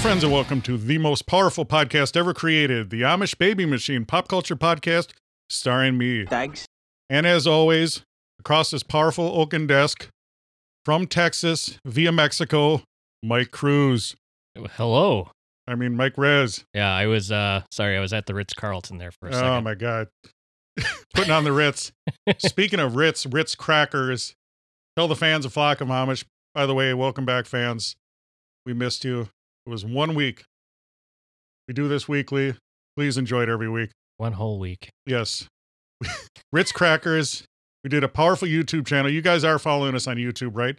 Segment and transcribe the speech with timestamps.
[0.00, 4.28] Friends, and welcome to the most powerful podcast ever created, the Amish Baby Machine Pop
[4.28, 5.10] Culture Podcast,
[5.50, 6.24] starring me.
[6.24, 6.66] Thanks.
[7.10, 8.02] And as always,
[8.38, 10.08] across this powerful oaken desk,
[10.84, 12.82] from Texas via Mexico,
[13.22, 14.14] Mike Cruz.
[14.76, 15.30] Hello.
[15.66, 16.64] I mean, Mike Rez.
[16.72, 19.34] Yeah, I was uh sorry, I was at the Ritz Carlton there for a Oh,
[19.34, 19.64] second.
[19.64, 20.08] my God.
[21.14, 21.92] Putting on the Ritz.
[22.38, 24.34] Speaking of Ritz, Ritz crackers.
[24.96, 26.24] Tell the fans of Flock of Amish,
[26.54, 27.96] by the way, welcome back, fans.
[28.64, 29.28] We missed you.
[29.68, 30.44] It was one week.
[31.68, 32.54] We do this weekly.
[32.96, 33.90] Please enjoy it every week.
[34.16, 34.88] One whole week.
[35.04, 35.46] Yes.
[36.52, 37.44] Ritz Crackers.
[37.84, 39.10] We did a powerful YouTube channel.
[39.10, 40.78] You guys are following us on YouTube, right?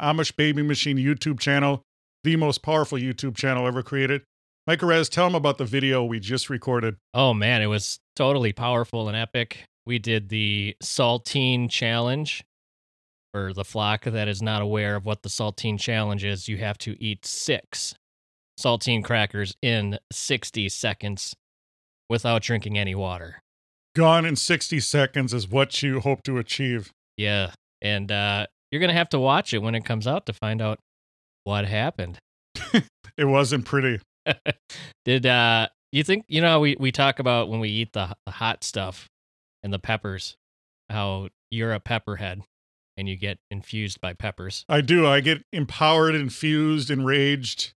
[0.00, 1.82] Amish Baby Machine YouTube channel,
[2.24, 4.22] the most powerful YouTube channel ever created.
[4.66, 6.96] Mike Perez, tell them about the video we just recorded.
[7.12, 9.64] Oh man, it was totally powerful and epic.
[9.84, 12.42] We did the saltine challenge.
[13.34, 16.78] For the flock that is not aware of what the saltine challenge is, you have
[16.78, 17.94] to eat six
[18.60, 21.34] saltine crackers in 60 seconds
[22.08, 23.40] without drinking any water.
[23.96, 26.90] Gone in 60 seconds is what you hope to achieve.
[27.16, 27.52] Yeah.
[27.82, 30.62] And uh, you're going to have to watch it when it comes out to find
[30.62, 30.78] out
[31.44, 32.18] what happened.
[33.20, 34.00] It wasn't pretty.
[35.04, 38.14] Did uh you think you know how we we talk about when we eat the,
[38.24, 39.08] the hot stuff
[39.62, 40.36] and the peppers
[40.88, 42.42] how you're a pepperhead
[42.96, 44.64] and you get infused by peppers.
[44.68, 45.06] I do.
[45.06, 47.72] I get empowered, infused, enraged.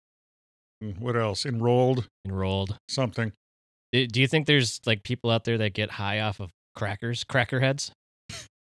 [0.82, 1.46] And What else?
[1.46, 2.78] Enrolled, Enrolled.
[2.90, 3.32] something.
[3.94, 7.24] Do do you think there's like people out there that get high off of crackers,
[7.24, 7.92] cracker heads,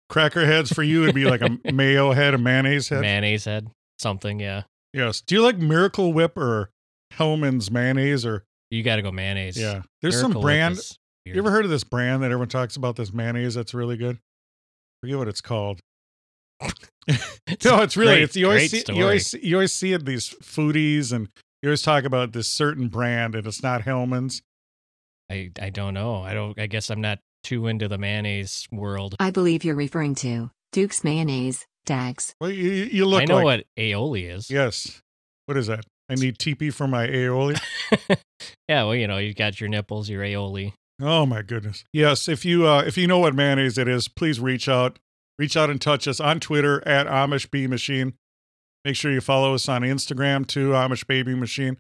[0.09, 3.01] Cracker heads for you would be like a mayo head, a mayonnaise head.
[3.01, 3.69] mayonnaise head,
[4.01, 4.41] something?
[4.41, 5.21] Yeah, Yes.
[5.21, 6.71] Do you like Miracle Whip or
[7.13, 8.43] Hellmann's mayonnaise or
[8.73, 9.57] you got to go mayonnaise.
[9.57, 9.83] yeah?
[10.03, 10.81] There's Miracle some brand.
[11.25, 12.97] You ever heard of this brand that everyone talks about?
[12.97, 14.19] This mayonnaise that's really good.
[15.03, 15.79] forget what it's called.
[17.65, 20.29] no, it's really great- it's you always see you always you always see it these
[20.43, 21.29] foodies and
[21.63, 24.43] you always talk about this certain brand and it's not Hellmann's.
[25.31, 26.23] I I don't know.
[26.23, 26.59] I don't.
[26.59, 29.15] I guess I'm not too into the mayonnaise world.
[29.21, 32.35] I believe you're referring to Duke's mayonnaise, Dags.
[32.41, 34.51] Well, you, you look I know like what aioli is.
[34.51, 35.01] yes.
[35.47, 35.85] What is that?
[36.09, 37.61] I need TP for my aioli.
[38.69, 40.73] yeah, well, you know, you got your nipples, your aioli.
[41.01, 41.85] Oh my goodness.
[41.93, 44.99] Yes, if you uh if you know what mayonnaise it is, please reach out.
[45.39, 48.15] Reach out and touch us on Twitter at Amish Bee Machine.
[48.85, 51.77] Make sure you follow us on Instagram too, Amish Baby Machine.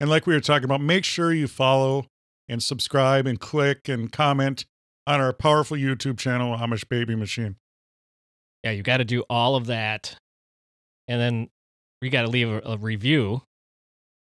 [0.00, 2.06] And like we were talking about, make sure you follow
[2.48, 4.64] and subscribe and click and comment
[5.06, 7.56] on our powerful YouTube channel, Amish Baby Machine.
[8.62, 10.16] Yeah, you got to do all of that,
[11.08, 11.48] and then
[12.00, 13.42] you got to leave a, a review,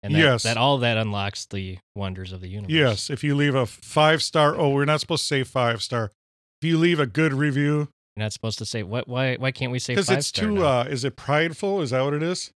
[0.02, 0.42] and that, Yes.
[0.44, 2.72] that all that unlocks the wonders of the universe.
[2.72, 6.10] Yes, if you leave a five star, oh, we're not supposed to say five star.
[6.62, 7.88] If you leave a good review,
[8.20, 9.08] you're not supposed to say what.
[9.08, 9.36] Why?
[9.36, 10.80] Why can't we say because it's too, now?
[10.80, 11.80] uh, is it prideful?
[11.80, 12.52] Is that what it is?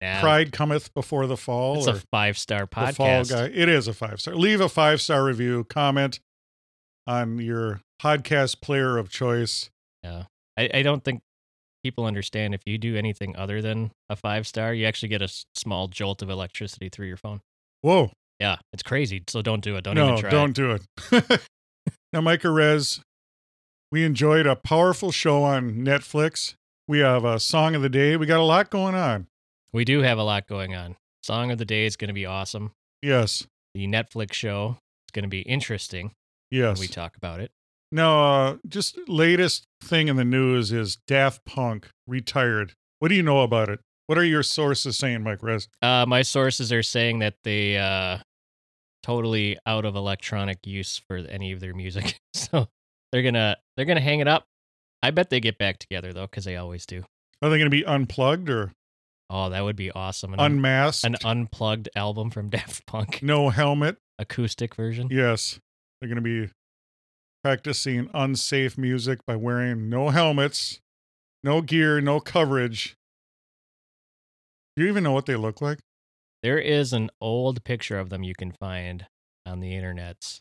[0.00, 1.78] Nah, Pride cometh before the fall.
[1.78, 3.30] It's a five star podcast.
[3.30, 3.50] Guy.
[3.52, 4.36] It is a five star.
[4.36, 6.20] Leave a five star review, comment
[7.08, 9.70] on your podcast player of choice.
[10.04, 10.24] Yeah,
[10.56, 11.22] I, I don't think
[11.82, 15.28] people understand if you do anything other than a five star, you actually get a
[15.56, 17.40] small jolt of electricity through your phone.
[17.82, 18.12] Whoa.
[18.38, 19.22] Yeah, it's crazy.
[19.28, 19.82] So don't do it.
[19.82, 20.30] Don't no, even try.
[20.30, 20.78] don't do
[21.10, 21.40] it.
[22.12, 23.00] now, Micah Rez,
[23.94, 26.56] we enjoyed a powerful show on Netflix.
[26.88, 28.16] We have a song of the day.
[28.16, 29.28] We got a lot going on.
[29.72, 30.96] We do have a lot going on.
[31.22, 32.72] Song of the day is going to be awesome.
[33.02, 33.46] Yes.
[33.72, 36.10] The Netflix show is going to be interesting
[36.50, 36.80] Yes.
[36.80, 37.52] we talk about it.
[37.92, 42.72] Now, uh, just latest thing in the news is Daft Punk retired.
[42.98, 43.78] What do you know about it?
[44.08, 45.68] What are your sources saying, Mike Rez?
[45.80, 48.18] Uh, my sources are saying that they uh,
[49.04, 52.66] totally out of electronic use for any of their music, so
[53.14, 54.44] they're gonna they're gonna hang it up.
[55.02, 57.04] I bet they get back together though, because they always do.
[57.40, 58.72] Are they going to be unplugged or
[59.30, 60.32] Oh, that would be awesome.
[60.34, 61.04] An, un- unmasked?
[61.04, 63.96] an unplugged album from Daft Punk, no helmet?
[64.18, 65.08] acoustic version.
[65.10, 65.58] Yes.
[66.00, 66.50] They're going to be
[67.42, 70.80] practicing unsafe music by wearing no helmets,
[71.42, 72.96] no gear, no coverage.
[74.76, 75.78] Do you even know what they look like?
[76.42, 79.06] There is an old picture of them you can find
[79.46, 80.40] on the internets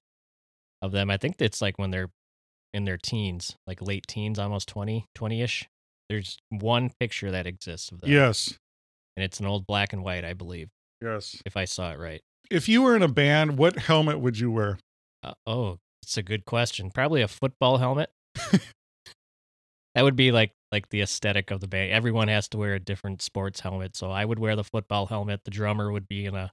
[0.81, 1.09] of them.
[1.09, 2.09] I think it's like when they're
[2.73, 5.67] in their teens, like late teens, almost 20, 20-ish.
[6.09, 8.11] There's one picture that exists of them.
[8.11, 8.57] Yes.
[9.15, 10.69] And it's an old black and white, I believe,
[11.01, 11.41] Yes.
[11.45, 12.21] if I saw it right.
[12.49, 14.77] If you were in a band, what helmet would you wear?
[15.23, 16.91] Uh, oh, it's a good question.
[16.91, 18.09] Probably a football helmet.
[19.95, 21.91] that would be like like the aesthetic of the band.
[21.91, 25.41] Everyone has to wear a different sports helmet, so I would wear the football helmet.
[25.45, 26.51] The drummer would be in a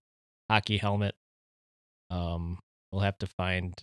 [0.50, 1.14] hockey helmet.
[2.10, 2.58] Um,
[2.92, 3.74] we'll have to find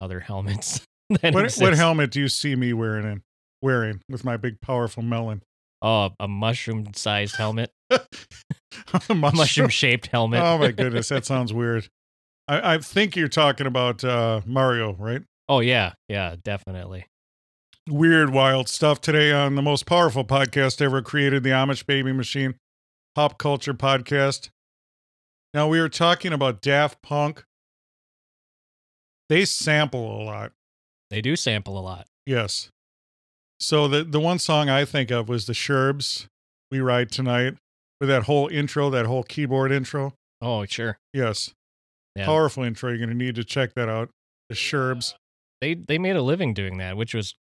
[0.00, 0.80] other helmets.
[1.22, 3.22] What, what helmet do you see me wearing in,
[3.60, 5.42] wearing with my big powerful melon?
[5.82, 7.70] Oh, a mushroom-sized helmet,
[8.92, 10.40] Mushroom- mushroom-shaped helmet.
[10.42, 11.88] Oh my goodness, that sounds weird.
[12.46, 15.22] I, I think you're talking about uh, Mario, right?
[15.48, 17.06] Oh yeah, yeah, definitely.
[17.88, 22.54] Weird, wild stuff today on the most powerful podcast ever created, the Amish Baby Machine
[23.16, 24.50] Pop Culture Podcast.
[25.54, 27.42] Now we were talking about Daft Punk.
[29.28, 30.52] They sample a lot.
[31.10, 32.06] They do sample a lot.
[32.26, 32.70] Yes.
[33.58, 36.26] So the the one song I think of was the Sherbs,
[36.70, 37.56] "We Ride Tonight,"
[38.00, 40.14] with that whole intro, that whole keyboard intro.
[40.40, 40.98] Oh sure.
[41.12, 41.52] Yes,
[42.16, 42.24] Yeah.
[42.26, 42.88] powerful intro.
[42.90, 44.10] You're going to need to check that out.
[44.48, 45.14] The Sherbs.
[45.60, 47.34] they they made a living doing that, which was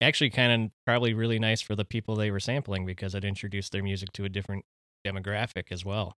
[0.00, 3.72] actually kind of probably really nice for the people they were sampling because it introduced
[3.72, 4.64] their music to a different
[5.06, 6.14] demographic as well.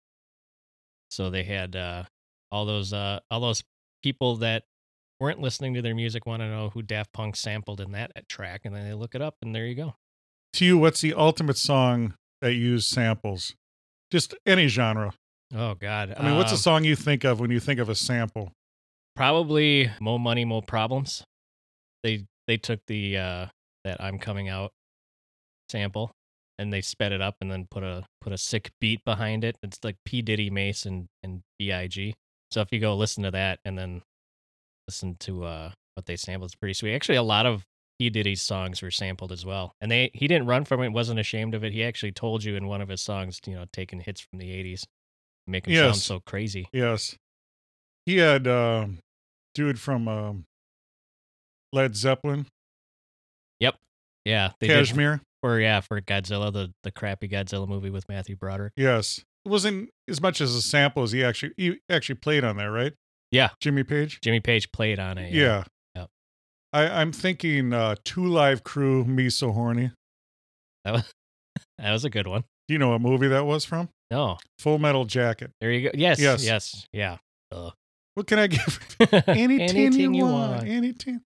[1.10, 2.04] So they had uh,
[2.52, 3.64] all those uh, all those
[4.04, 4.64] people that
[5.20, 8.62] weren't listening to their music want to know who Daft Punk sampled in that track,
[8.66, 9.96] and then they look it up, and there you go.
[10.54, 13.56] To you, what's the ultimate song that used samples?
[14.12, 15.14] Just any genre.
[15.54, 16.14] Oh God!
[16.18, 18.52] I mean, what's a Um, song you think of when you think of a sample?
[19.16, 21.24] Probably "Mo Money, Mo Problems."
[22.04, 23.46] They they took the uh,
[23.84, 24.72] that "I'm Coming Out"
[25.70, 26.12] sample
[26.58, 29.58] and they sped it up and then put a put a sick beat behind it.
[29.62, 32.14] It's like P Diddy, Mase, and and Big.
[32.52, 34.02] So if you go listen to that and then
[34.88, 36.94] listen to uh, what they sampled, it's pretty sweet.
[36.94, 37.66] Actually, a lot of
[38.00, 41.20] P Diddy's songs were sampled as well, and they he didn't run from it, wasn't
[41.20, 41.74] ashamed of it.
[41.74, 44.50] He actually told you in one of his songs, you know, taking hits from the
[44.50, 44.84] '80s,
[45.48, 46.68] make him sound so crazy.
[46.74, 47.16] Yes,
[48.06, 49.00] he had um,
[49.54, 50.46] dude from um,
[51.72, 52.48] Led Zeppelin,
[53.60, 53.76] Yep.
[54.26, 55.22] Yeah, they did Kashmir.
[55.42, 58.74] for yeah for Godzilla, the the crappy Godzilla movie with Matthew Broderick.
[58.76, 62.58] Yes, it wasn't as much as a sample as he actually he actually played on
[62.58, 62.94] there, right?
[63.36, 63.50] Yeah.
[63.62, 64.20] Jimmy Page.
[64.22, 65.34] Jimmy Page played on it.
[65.34, 65.64] Yeah.
[65.96, 66.08] Yep.
[66.74, 69.92] I, I'm thinking uh, Two Live Crew, Me So Horny.
[70.86, 71.12] that was
[71.78, 72.44] that was a good one.
[72.68, 73.90] Do you know what movie that was from?
[74.12, 75.52] No, Full Metal Jacket.
[75.62, 75.92] there you go.
[75.98, 76.44] Yes, Yes.
[76.46, 77.18] yes, yeah.
[77.52, 77.72] Uh.
[78.16, 78.80] What can I give?
[79.28, 80.66] Anything, you, want.
[80.66, 81.22] Anything.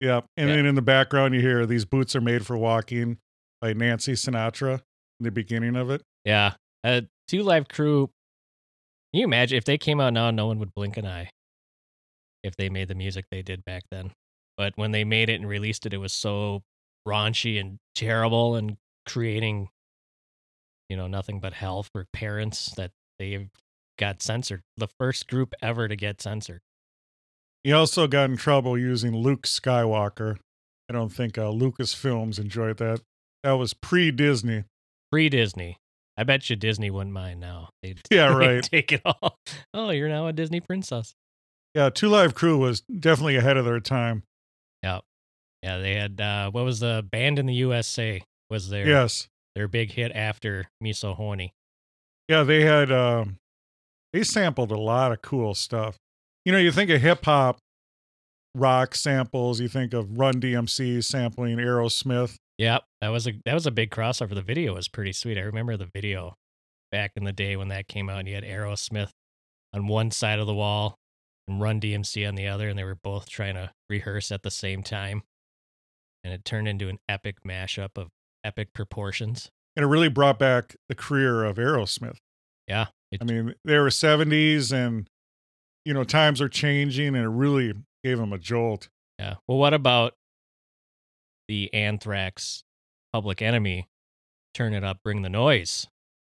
[0.00, 0.22] Yeah.
[0.36, 0.56] And Yeah.
[0.56, 3.18] then in the background, you hear These Boots Are Made for Walking
[3.60, 4.80] by Nancy Sinatra
[5.20, 6.02] in the beginning of it.
[6.24, 6.54] Yeah.
[6.82, 8.08] Uh, Two Live Crew.
[9.12, 11.30] Can you imagine if they came out now, no one would blink an eye
[12.42, 14.12] if they made the music they did back then.
[14.56, 16.62] But when they made it and released it, it was so
[17.06, 19.68] raunchy and terrible and creating,
[20.88, 23.48] you know, nothing but hell for parents that they
[23.98, 24.62] got censored.
[24.76, 26.60] The first group ever to get censored.
[27.64, 30.36] He also got in trouble using Luke Skywalker.
[30.88, 33.00] I don't think uh, Lucasfilms enjoyed that.
[33.44, 34.64] That was pre Disney.
[35.10, 35.78] Pre Disney.
[36.16, 37.70] I bet you Disney wouldn't mind now.
[37.82, 38.62] They'd, Yeah, right.
[38.62, 39.38] take it all.
[39.72, 41.14] Oh, you're now a Disney princess.
[41.74, 44.24] Yeah, Two Live Crew was definitely ahead of their time.
[44.82, 45.00] Yeah,
[45.62, 49.28] yeah, they had uh what was the Banned in the USA was their Yes.
[49.54, 51.52] their big hit after Me So Horny.
[52.28, 53.38] Yeah, they had um
[54.12, 55.96] they sampled a lot of cool stuff.
[56.44, 57.58] You know, you think of hip hop
[58.54, 62.36] rock samples, you think of Run DMC sampling Aerosmith.
[62.58, 64.34] Yep, that was a that was a big crossover.
[64.34, 65.38] The video was pretty sweet.
[65.38, 66.34] I remember the video
[66.90, 69.08] back in the day when that came out and you had Aerosmith
[69.72, 70.96] on one side of the wall
[71.52, 74.50] and Run DMC on the other and they were both trying to rehearse at the
[74.50, 75.22] same time.
[76.24, 78.08] And it turned into an epic mashup of
[78.44, 79.50] epic proportions.
[79.76, 82.18] And it really brought back the career of Aerosmith.
[82.68, 82.86] Yeah.
[83.10, 85.08] It, I mean, they were 70s and
[85.84, 87.72] you know, times are changing and it really
[88.04, 88.88] gave them a jolt.
[89.18, 89.34] Yeah.
[89.46, 90.14] Well, what about
[91.48, 92.64] the Anthrax
[93.12, 93.88] Public Enemy?
[94.54, 95.88] Turn it up, bring the noise.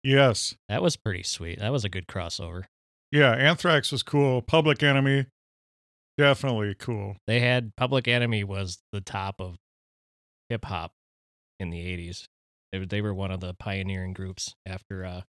[0.04, 0.56] Yes.
[0.70, 1.60] That was pretty sweet.
[1.60, 2.66] That was a good crossover.
[3.12, 4.42] Yeah, Anthrax was cool.
[4.42, 5.26] Public Enemy
[6.18, 7.16] definitely cool.
[7.28, 9.56] They had Public Enemy was the top of
[10.50, 10.92] hip hop
[11.60, 12.26] in the 80s.
[12.72, 15.22] They, were- they were one of the pioneering groups after uh,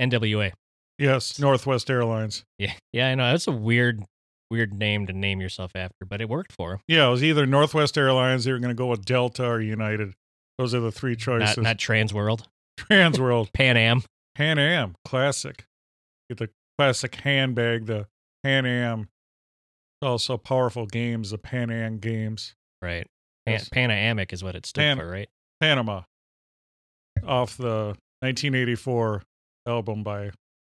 [0.00, 0.52] NWA.
[0.98, 2.44] Yes, Northwest Airlines.
[2.58, 2.72] Yeah.
[2.92, 3.30] Yeah, I know.
[3.30, 4.02] That's a weird,
[4.50, 6.78] weird name to name yourself after, but it worked for 'em.
[6.86, 10.12] Yeah, it was either Northwest Airlines, they were going to go with Delta or United.
[10.58, 11.56] Those are the three choices.
[11.56, 12.46] Not, not Trans World,
[12.76, 13.50] Trans World.
[13.54, 14.02] Pan Am.
[14.34, 15.64] Pan Am Classic.
[16.28, 16.50] Get the
[16.82, 18.06] classic handbag, the
[18.42, 19.08] Pan Am.
[20.00, 22.54] Also powerful games, the Pan Am games.
[22.80, 23.06] Right.
[23.46, 23.68] Pan- Yes.
[23.68, 25.28] Panamic is what it stood Pan- for, right?
[25.60, 26.02] Panama.
[27.24, 29.22] Off the 1984
[29.66, 30.30] album by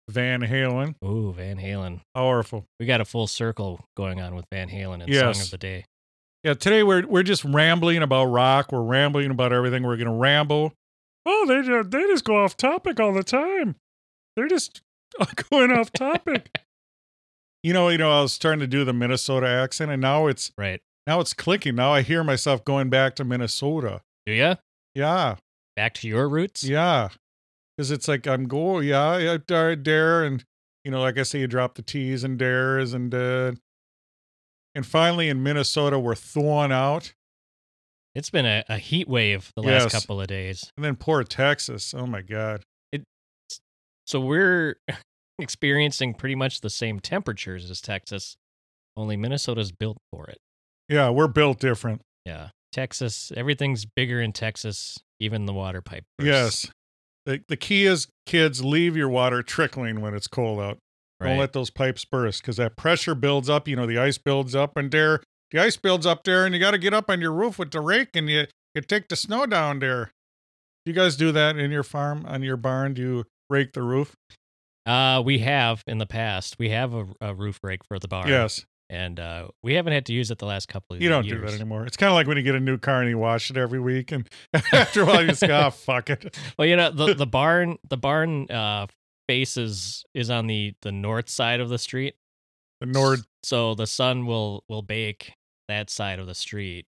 [0.09, 0.95] Van Halen.
[1.05, 2.01] Ooh, Van Halen.
[2.15, 2.67] Powerful.
[2.79, 5.37] We got a full circle going on with Van Halen and Yes.
[5.37, 5.85] Song of the Day.
[6.45, 8.71] Yeah, today we're we're just rambling about rock.
[8.71, 9.83] We're rambling about everything.
[9.83, 10.73] We're gonna ramble.
[11.25, 13.75] Oh, they just they just go off topic all the time.
[14.37, 14.83] They're just
[15.51, 16.59] going off topic.
[17.63, 20.53] you know, you know, I was starting to do the Minnesota accent, and now it's
[20.59, 20.81] Right.
[21.07, 21.75] now it's clicking.
[21.75, 24.03] Now I hear myself going back to Minnesota.
[24.27, 24.57] Do ya?
[24.95, 25.37] Yeah,
[25.77, 26.65] Back to your roots?
[26.65, 27.09] yeah,
[27.77, 30.45] because it's like I'm go, yeah, yeah, dare, dare, and
[30.85, 33.53] you know, like I say, you drop the T's and dares, and uh,
[34.75, 37.13] and finally in Minnesota we're thawing out.
[38.15, 39.93] It's been a, a heat wave the last Yes.
[39.93, 40.73] couple of days.
[40.79, 41.93] And then poor Texas.
[41.93, 42.63] Oh my God.
[44.07, 44.77] So we're
[45.39, 48.37] experiencing pretty much the same temperatures as Texas,
[48.97, 50.39] only Minnesota's built for it.
[50.89, 52.01] Yeah, we're built different.
[52.25, 52.51] Yeah.
[52.73, 56.05] Texas, everything's bigger in Texas, even the water pipe.
[56.19, 56.27] bursts.
[56.65, 56.71] Yes.
[57.25, 60.79] The, the key is, kids, leave your water trickling when it's cold out.
[61.19, 61.31] Right.
[61.31, 63.67] Don't let those pipes burst because that pressure builds up.
[63.67, 65.23] You know, the ice builds up and there.
[65.51, 67.71] The ice builds up there, and you got to get up on your roof with
[67.71, 70.11] the rake and you, you take the snow down there.
[70.85, 72.95] You guys do that in your farm, on your barn?
[72.95, 74.17] Do you rake the roof?
[74.87, 76.57] Uh, we have in the past.
[76.59, 78.29] We have a, a roof rake for the barn.
[78.29, 78.65] Yes.
[78.89, 81.05] And uh, we haven't had to use it the last couple of years.
[81.05, 81.41] You don't years.
[81.41, 81.87] do that anymore.
[81.87, 83.81] It's kind of like when you get a new car and you wash it every
[83.81, 84.29] week, and
[84.73, 86.37] after a while you just go, oh, fuck it.
[86.59, 88.87] Well, you know, the, the barn the barn uh
[89.29, 92.15] faces is on the the north side of the street.
[92.81, 95.33] The Nord So the sun will will bake
[95.67, 96.87] that side of the street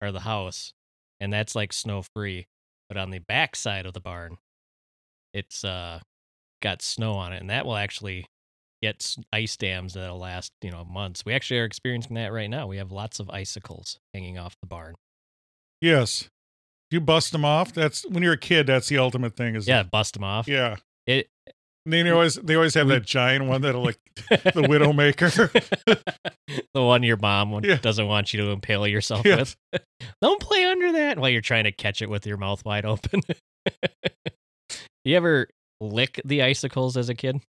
[0.00, 0.72] or the house,
[1.18, 2.46] and that's like snow free.
[2.88, 4.38] But on the back side of the barn,
[5.34, 6.00] it's uh
[6.62, 8.26] got snow on it, and that will actually
[8.82, 11.24] get ice dams that'll last you know months.
[11.24, 12.66] We actually are experiencing that right now.
[12.66, 14.94] We have lots of icicles hanging off the barn.
[15.80, 16.28] Yes.
[16.90, 17.72] You bust them off.
[17.72, 18.66] That's when you're a kid.
[18.66, 19.54] That's the ultimate thing.
[19.54, 20.48] Is Yeah, bust them off.
[20.48, 20.76] yeah.
[21.06, 21.28] It
[21.86, 25.50] And then they always they always have We- that giant one that'll like the Widowmaker.
[26.74, 27.76] the one your mom Yeah.
[27.76, 29.56] doesn't want you to impale yourself Yes.
[29.72, 29.82] with.
[30.22, 33.20] Don't play under that while you're trying to catch it with your mouth wide open.
[35.04, 35.48] You ever
[35.80, 37.40] lick the icicles as a kid?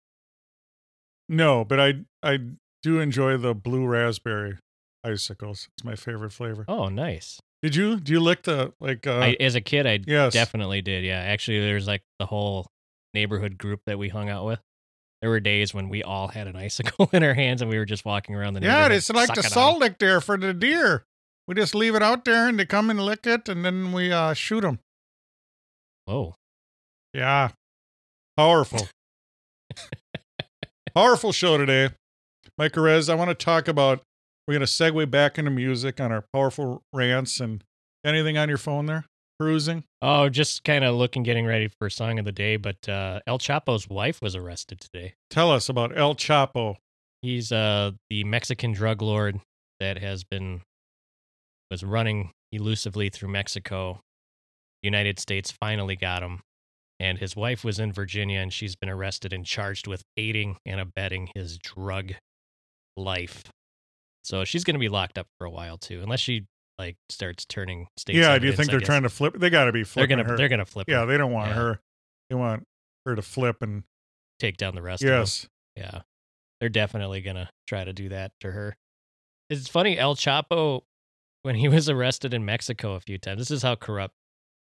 [1.29, 2.39] no, but I I
[2.83, 4.59] do enjoy the blue raspberry
[5.05, 5.69] icicles.
[5.77, 6.65] It's my favorite flavor.
[6.69, 7.41] Oh, nice.
[7.63, 10.33] Did you do you lick the like uh I, as a kid, I yes.
[10.33, 11.05] definitely did.
[11.05, 12.67] Yeah, actually, there's like the whole
[13.15, 14.61] neighborhood group that we hung out with.
[15.21, 17.85] There were days when we all had an icicle in our hands and we were
[17.85, 18.91] just walking around the neighborhood.
[18.93, 21.05] Yeah, it's like the sucking on lick there for the deer.
[21.47, 24.11] We just leave it out there and they come and lick it and then we
[24.11, 24.79] uh shoot them.
[26.07, 26.35] Whoa.
[27.13, 27.51] Yeah.
[28.37, 28.89] Powerful.
[30.95, 31.91] Powerful show today.
[32.59, 34.03] Mike Perez, I want to talk about
[34.47, 37.63] we're gonna segue back into music on our powerful rants and
[38.05, 39.05] anything on your phone there?
[39.39, 39.85] Cruising?
[40.03, 42.57] Oh, just kind of looking, getting ready for song of the day.
[42.57, 45.15] But uh, El Chapo's wife was arrested today.
[45.31, 46.77] Tell us about El Chapo.
[47.23, 49.41] He's uh the Mexican drug lord
[49.79, 50.63] that has been
[51.71, 54.01] was running elusively through Mexico.
[54.83, 56.41] United States finally got him.
[57.01, 60.79] And his wife was in Virginia and she's been arrested and charged with aiding and
[60.79, 62.13] abetting his drug
[62.97, 63.45] life.
[64.23, 66.45] So she's going to be locked up for a while too, unless she
[66.79, 68.19] like starts turning states.
[68.19, 69.35] yeah, do you think they're trying to flip?
[69.39, 70.37] They got to be They're flipping gonna her.
[70.37, 70.89] they're gonna flip.
[70.89, 71.55] yeah, her, they don't want Yeah.
[71.55, 71.81] her.
[72.29, 72.65] They want
[73.07, 73.85] her to flip and
[74.39, 75.03] take down the rest.
[75.03, 75.19] of them.
[75.21, 76.01] yes, Yeah.
[76.61, 78.77] They're definitely going to try to do that to her.
[79.49, 80.83] It's funny, El Chapo,
[81.43, 84.13] when he was arrested in Mexico a few times, this is how corrupt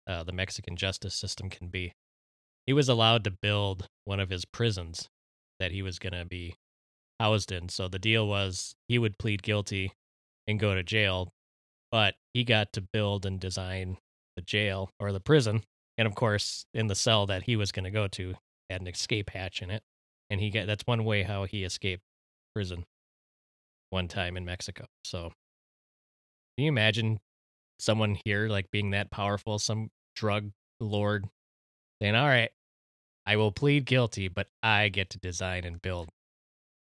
[0.08, 1.92] uh, the Mexican justice system can be.
[2.70, 5.10] He was allowed to build one of his prisons
[5.60, 6.54] that he was going to be
[7.20, 7.68] housed in.
[7.70, 9.94] So the deal was he would plead guilty
[10.46, 11.34] and go to jail,
[11.92, 13.98] but he got to build and design
[14.36, 15.64] the jail or the prison.
[15.98, 18.36] And of course, in the cell that he was going to go to,
[18.70, 19.82] had an escape hatch in it
[20.30, 22.04] and he got that's one way how he escaped
[22.54, 22.86] prison
[23.90, 24.86] one time in Mexico.
[25.04, 25.32] So
[26.56, 27.20] can you imagine
[27.80, 31.26] someone here like being that powerful, some drug lord
[32.00, 32.52] saying, All right,
[33.26, 36.10] I will plead guilty, but I get to design and build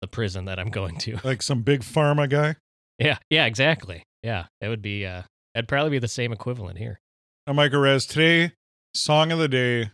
[0.02, 1.20] the prison that I'm going to.
[1.24, 2.56] like some big pharma guy.
[2.98, 4.04] yeah, yeah, exactly.
[4.24, 4.46] Yeah.
[4.62, 7.00] That would be uh that'd probably be the same equivalent here.
[7.48, 8.06] I'm Mike Perez.
[8.06, 8.54] Today,
[8.94, 9.92] song of the day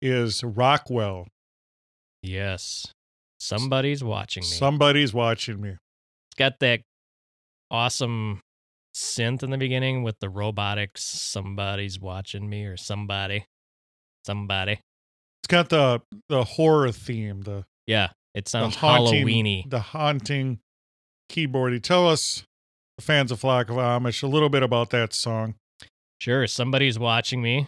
[0.00, 1.26] is Rockwell.
[2.22, 2.92] Yes.
[3.40, 4.48] Somebody's watching me.
[4.48, 5.70] Somebody's watching me.
[5.70, 6.82] It's got that
[7.70, 8.40] awesome
[8.94, 11.02] synth in the beginning with the robotics.
[11.02, 13.46] Somebody's watching me or somebody.
[14.24, 14.80] Somebody.
[15.44, 19.68] It's got the the horror theme, the Yeah, it the sounds haunting, Halloweeny.
[19.70, 20.60] the haunting
[21.30, 21.82] keyboardy.
[21.82, 22.44] Tell us,
[23.00, 25.54] fans of Flock of Amish, a little bit about that song.
[26.20, 27.66] Sure, somebody's watching me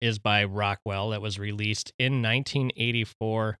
[0.00, 3.56] is by Rockwell that was released in 1984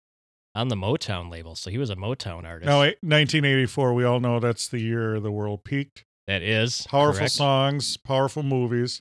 [0.56, 1.54] on the Motown label.
[1.54, 2.66] So he was a Motown artist.
[2.66, 6.02] Now, eh, 1984, we all know that's the year the world peaked.
[6.26, 7.32] that is Powerful correct.
[7.34, 9.00] songs, powerful movies.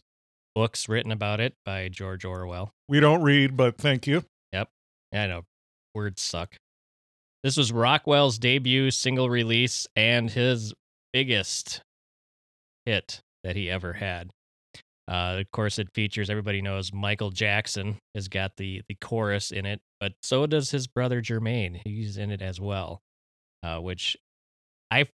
[0.54, 2.72] Books written about it by George Orwell.
[2.88, 4.24] We don't read, but thank you.
[5.14, 5.44] I know
[5.94, 6.56] words suck.
[7.44, 10.74] This was Rockwell's debut single release and his
[11.12, 11.82] biggest
[12.86, 14.32] hit that he ever had.
[15.08, 19.66] Uh, of course, it features everybody knows Michael Jackson has got the the chorus in
[19.66, 21.82] it, but so does his brother Jermaine.
[21.84, 23.02] He's in it as well,
[23.64, 24.16] uh, which
[24.92, 25.08] I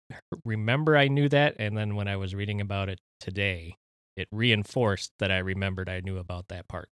[0.43, 3.75] remember I knew that, and then when I was reading about it today,
[4.17, 6.89] it reinforced that I remembered I knew about that part.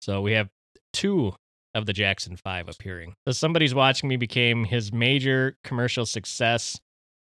[0.00, 0.48] So we have
[0.92, 1.34] two
[1.74, 3.14] of the Jackson Five appearing.
[3.26, 6.80] So Somebody's Watching Me became his major commercial success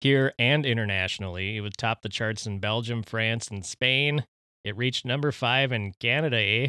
[0.01, 1.57] here and internationally.
[1.57, 4.25] It would top the charts in Belgium, France, and Spain.
[4.65, 6.69] It reached number five in Canada, eh?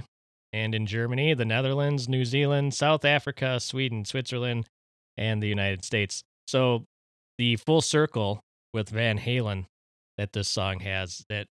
[0.54, 4.68] and in Germany, the Netherlands, New Zealand, South Africa, Sweden, Switzerland,
[5.18, 6.24] and the United States.
[6.48, 6.86] So
[7.38, 8.42] the full circle
[8.74, 9.66] with Van Halen
[10.18, 11.48] that this song has that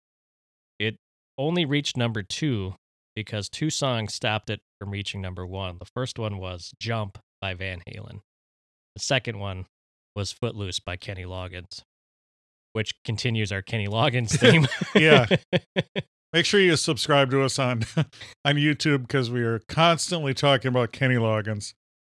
[0.81, 0.97] it
[1.37, 2.75] only reached number two
[3.23, 5.79] because two songs stopped it from reaching number one.
[5.79, 8.21] The first one was Jump by Van Halen.
[8.95, 9.67] The second one
[10.15, 11.83] was Footloose by Kenny Loggins,
[12.75, 14.67] which continues our Kenny Loggins theme.
[14.95, 15.27] Yeah.
[16.33, 17.83] Make sure you subscribe to us on
[18.45, 21.73] on YouTube because we are constantly talking about Kenny Loggins.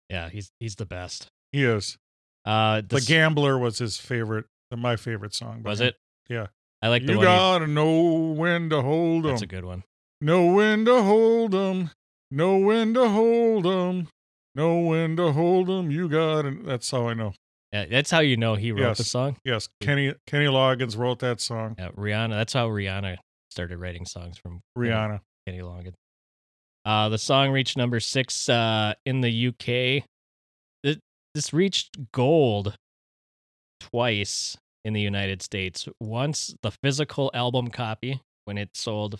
[0.10, 1.28] yeah, he's he's the best.
[1.52, 1.98] He is.
[2.46, 5.64] Uh, The this- Gambler was his favorite, my favorite song.
[5.64, 5.88] was him.
[5.88, 5.96] it?
[6.30, 6.48] Yeah.
[6.82, 7.28] I like the You one.
[7.28, 9.32] he- gotta know when to hold hold 'em.
[9.32, 9.84] that's a good one.
[10.22, 11.90] Know when to hold 'em.
[12.30, 14.08] Know when to hold 'em.
[14.54, 15.90] Know when to hold 'em.
[15.90, 17.34] You got to That's how I know.
[17.74, 19.38] Yeah, that's how you know he wrote the song.
[19.44, 21.76] Yes, Kenny Kenny Loggins wrote that song.
[21.80, 22.32] Yeah, Rihanna.
[22.32, 23.18] That's how Rihanna
[23.50, 25.22] started writing songs from Rihanna.
[25.48, 25.96] Kenny Loggins.
[26.86, 30.04] Uh, the song reached number six uh, in the UK.
[30.84, 31.00] It,
[31.34, 32.76] this reached gold
[33.80, 35.88] twice in the United States.
[36.00, 39.20] Once the physical album copy when it sold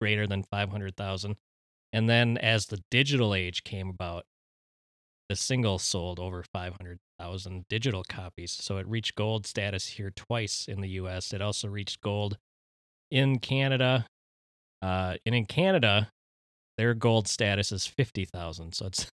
[0.00, 1.36] greater than 500,000.
[1.92, 4.24] And then as the digital age came about,
[5.28, 8.50] the single sold over 500,000 digital copies.
[8.52, 11.32] So it reached gold status here twice in the US.
[11.32, 12.36] It also reached gold
[13.10, 14.06] in Canada.
[14.82, 16.08] Uh, and in Canada,
[16.78, 18.74] their gold status is 50,000.
[18.74, 19.10] So it's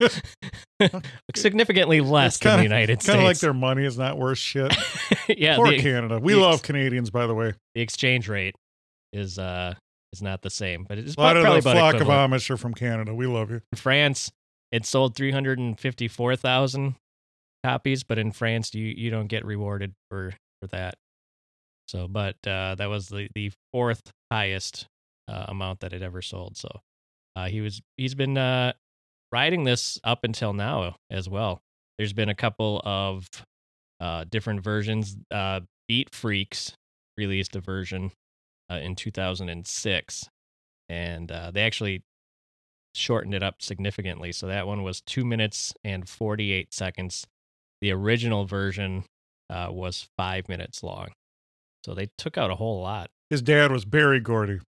[1.36, 4.38] significantly less It's than the kinda- United Kind of like their money is not worth
[4.38, 4.74] shit.
[5.28, 6.18] yeah, Poor the, Canada.
[6.18, 7.54] We the love Canadians, by the way.
[7.74, 8.54] the exchange rate
[9.12, 9.74] is uh
[10.12, 12.06] is not the same, but it's A lot of probably the flock of.
[12.06, 13.14] Amish are from Canada.
[13.14, 13.60] We love you.
[13.72, 14.30] In France,
[14.72, 16.96] it sold 354,000
[17.64, 20.94] copies, but in France, you you don't get rewarded for for that.
[21.88, 24.86] So, but uh, that was the the fourth highest
[25.28, 26.56] uh, amount that it ever sold.
[26.56, 26.68] So,
[27.36, 28.72] uh, he was he's been uh,
[29.32, 31.60] riding this up until now as well.
[31.98, 33.26] There's been a couple of
[34.00, 35.16] uh, different versions.
[35.30, 36.72] Uh, Beatfreakz
[37.18, 38.12] released a version
[38.70, 40.28] uh, in 2006,
[40.88, 42.02] and uh, they actually
[42.94, 44.32] shortened it up significantly.
[44.32, 47.26] So that one was two minutes and 48 seconds.
[47.80, 49.04] The original version
[49.48, 51.08] uh, was five minutes long.
[51.84, 53.10] So they took out a whole lot.
[53.30, 54.58] His dad was Berry Gordy.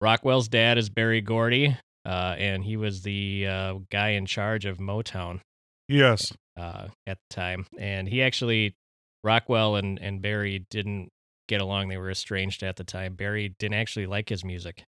[0.00, 4.78] Rockwell's dad is Berry Gordy, uh, and he was the uh, guy in charge of
[4.78, 5.40] Motown
[5.88, 6.32] Yes.
[6.56, 7.66] uh, at the time.
[7.78, 8.74] And he actually,
[9.22, 11.08] Rockwell and, and Berry didn't
[11.48, 11.88] get along.
[11.88, 13.14] They were estranged at the time.
[13.14, 14.84] Berry didn't actually like his music,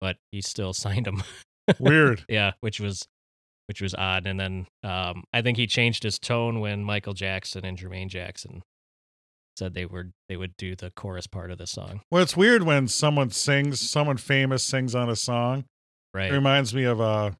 [0.00, 1.22] but he still signed him.
[1.78, 2.24] Weird.
[2.28, 3.06] yeah, which was
[3.66, 4.26] which was odd.
[4.26, 8.62] And then um, I think he changed his tone when Michael Jackson and Jermaine Jackson
[9.56, 12.00] said they were they would do the chorus part of the song.
[12.10, 15.64] Well, it's weird when someone sings, someone famous sings on a song.
[16.12, 16.32] Right.
[16.32, 17.32] It reminds me of uh,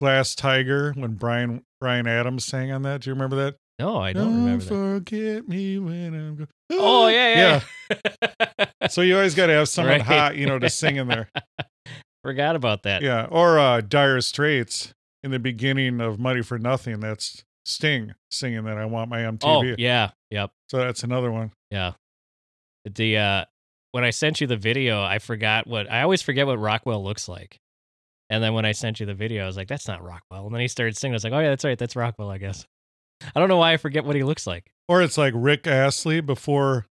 [0.00, 3.02] Glass Tiger when Bryan Bryan Adams sang on that.
[3.02, 3.56] Do you remember that?
[3.78, 4.68] No, I don't remember that.
[4.68, 7.60] forget me when I'm go- Oh yeah,
[7.90, 7.96] yeah.
[8.80, 8.88] yeah.
[8.88, 10.02] So you always got to have someone Right.
[10.02, 11.28] hot, you know, to sing in there.
[12.22, 13.02] Forgot about that.
[13.02, 13.26] Yeah.
[13.30, 17.00] Or uh, Dire Straits in the beginning of Money for Nothing.
[17.00, 19.38] That's Sting singing that I want my MTV.
[19.42, 20.10] Oh yeah.
[20.30, 20.50] Yep.
[20.70, 21.50] So that's another one.
[21.70, 21.92] Yeah.
[22.84, 23.44] The uh
[23.92, 27.28] when I sent you the video, I forgot what I always forget what Rockwell looks
[27.28, 27.58] like.
[28.30, 30.46] And then when I sent you the video, I was like, that's not Rockwell.
[30.46, 31.14] And then he started singing.
[31.14, 32.66] I was like, oh yeah, that's right, that's Rockwell, I guess.
[33.34, 34.70] I don't know why I forget what he looks like.
[34.88, 36.86] Or it's like Rick Astley before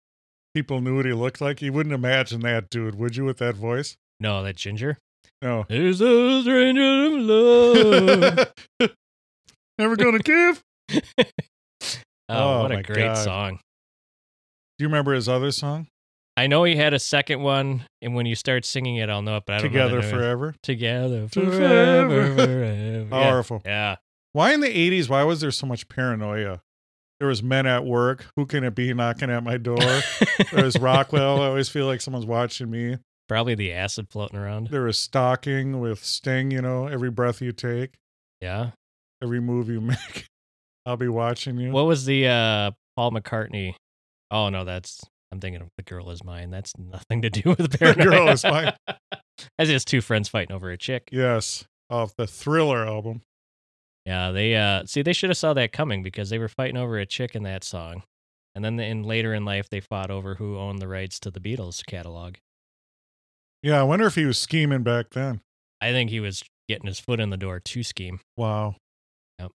[0.54, 1.60] people knew what he looked like.
[1.62, 3.96] You wouldn't imagine that dude, would you, with that voice?
[4.20, 4.98] No, that ginger.
[5.40, 5.66] No.
[5.68, 8.52] There's a stranger in love.
[9.78, 10.62] Never gonna give.
[11.18, 11.24] oh,
[12.28, 13.16] Oh what a great God.
[13.16, 13.58] song.
[14.78, 15.88] Do you remember his other song?
[16.36, 19.36] I know he had a second one, and when you start singing it, I'll know
[19.36, 19.42] it.
[19.46, 20.02] But I don't Together.
[20.02, 20.54] Forever.
[20.62, 21.50] Together Forever.
[21.50, 22.62] forever, forever.
[23.02, 23.04] Yeah.
[23.10, 23.62] Powerful.
[23.66, 23.96] Yeah.
[24.32, 26.62] Why in the 80s, why was there so much paranoia?
[27.20, 28.26] There was men at work.
[28.36, 29.78] Who can it be knocking at my door?
[30.52, 31.40] there was Rockwell.
[31.40, 32.98] I always feel like someone's watching me.
[33.28, 34.68] Probably the acid floating around.
[34.68, 37.94] There was stalking with Sting, you know, every breath you take,
[38.40, 38.70] Yeah.
[39.22, 40.26] every move you make.
[40.84, 41.70] I'll be watching you.
[41.70, 43.74] What was the uh Paul McCartney?
[44.30, 46.50] Oh no, that's I'm thinking of the girl is mine.
[46.50, 48.04] That's nothing to do with The paranoia.
[48.04, 48.72] Girl Is Mine.
[49.56, 51.08] That's just two friends fighting over a chick.
[51.12, 53.22] yes, off the Thriller album.
[54.06, 56.98] Yeah, they uh see they should have saw that coming because they were fighting over
[56.98, 58.02] a chick in that song.
[58.54, 61.40] And then in later in life they fought over who owned the rights to the
[61.40, 62.36] Beatles catalog.
[63.62, 65.40] Yeah, I wonder if he was scheming back then.
[65.80, 68.20] I think he was getting his foot in the door to scheme.
[68.36, 68.76] Wow.
[69.38, 69.52] Yep.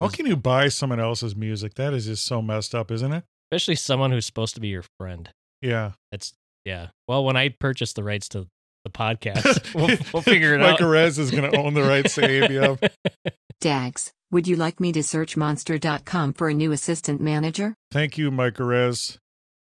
[0.00, 1.74] How can you buy someone else's music?
[1.74, 3.24] That is just so messed up, isn't it?
[3.50, 5.30] Especially someone who's supposed to be your friend.
[5.62, 5.92] Yeah.
[6.12, 6.88] That's yeah.
[7.06, 8.48] Well, when I purchased the rights to
[8.84, 10.80] the podcast, we'll, we'll figure it Mike out.
[10.80, 12.90] Arez is going to own the rights to ABF.
[13.60, 17.74] Dags, would you like me to search monster.com for a new assistant manager?
[17.90, 19.18] Thank you, Mike Arez,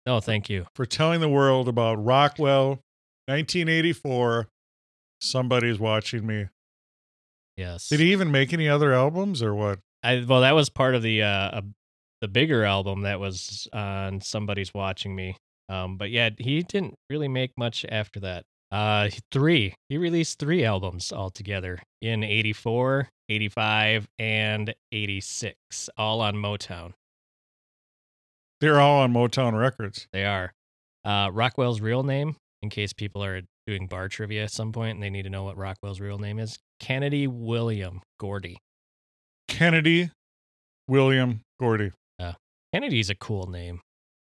[0.07, 0.65] no, thank you.
[0.73, 2.79] for telling the world about Rockwell,
[3.25, 4.47] 1984.
[5.19, 6.47] Somebody's watching me.
[7.57, 7.89] Yes.
[7.89, 9.79] Did he even make any other albums or what?
[10.03, 11.61] I well, that was part of the uh, uh
[12.21, 15.35] the bigger album that was on Somebody's Watching Me.
[15.67, 18.45] Um, but yeah, he didn't really make much after that.
[18.71, 19.73] Uh, three.
[19.89, 26.93] He released three albums altogether in 84, 85, and 86, all on Motown.
[28.59, 30.07] They're all on Motown Records.
[30.11, 30.51] They are.
[31.05, 35.03] Uh, Rockwell's real name, in case people are doing bar trivia at some point and
[35.03, 38.57] they need to know what Rockwell's real name is, Kennedy William Gordy.
[39.47, 40.09] Kennedy,
[40.87, 41.91] William, Gordy.
[42.19, 42.33] Yeah.
[42.73, 43.81] Kennedy's a cool name,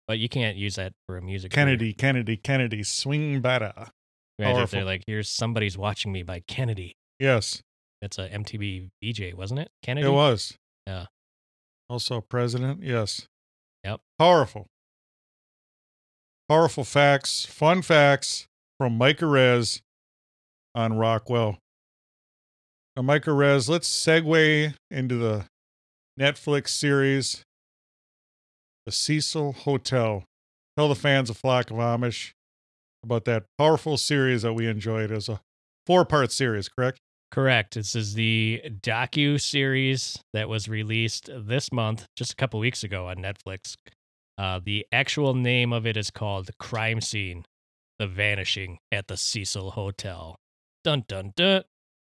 [0.08, 1.52] but you can't use that for a music.
[1.52, 1.66] career.
[1.66, 3.74] Kennedy, Kennedy, Kennedy, swing better.
[4.39, 6.95] If they're like, "Here's somebody's watching me" by Kennedy.
[7.19, 7.62] Yes,
[8.02, 9.71] That's a MTV VJ, wasn't it?
[9.82, 10.08] Kennedy.
[10.08, 10.56] it was.
[10.86, 11.08] Yeah.
[11.89, 12.84] Also, president.
[12.84, 13.28] Yes.
[13.84, 14.02] Yep.
[14.19, 14.67] Powerful.
[16.50, 18.45] Powerful facts, fun facts
[18.78, 19.82] from Mike Arez
[20.76, 21.58] on Rockwell.
[22.95, 25.45] Now, Mike Arez, let's segue into the
[26.19, 27.43] Netflix series,
[28.86, 30.23] The Cecil Hotel.
[30.78, 32.32] Tell the fans of Flock of Amish
[33.04, 35.42] about that powerful series that we enjoyed as a
[35.86, 37.00] four part series, correct?
[37.32, 37.76] Correct.
[37.76, 43.08] This is the docu series that was released this month, just a couple weeks ago
[43.08, 43.76] on Netflix.
[44.38, 47.46] Uh, the actual name of it is called Crime Scene:
[48.00, 50.38] The Vanishing at the Cecil Hotel.
[50.84, 51.64] Dun dun dun.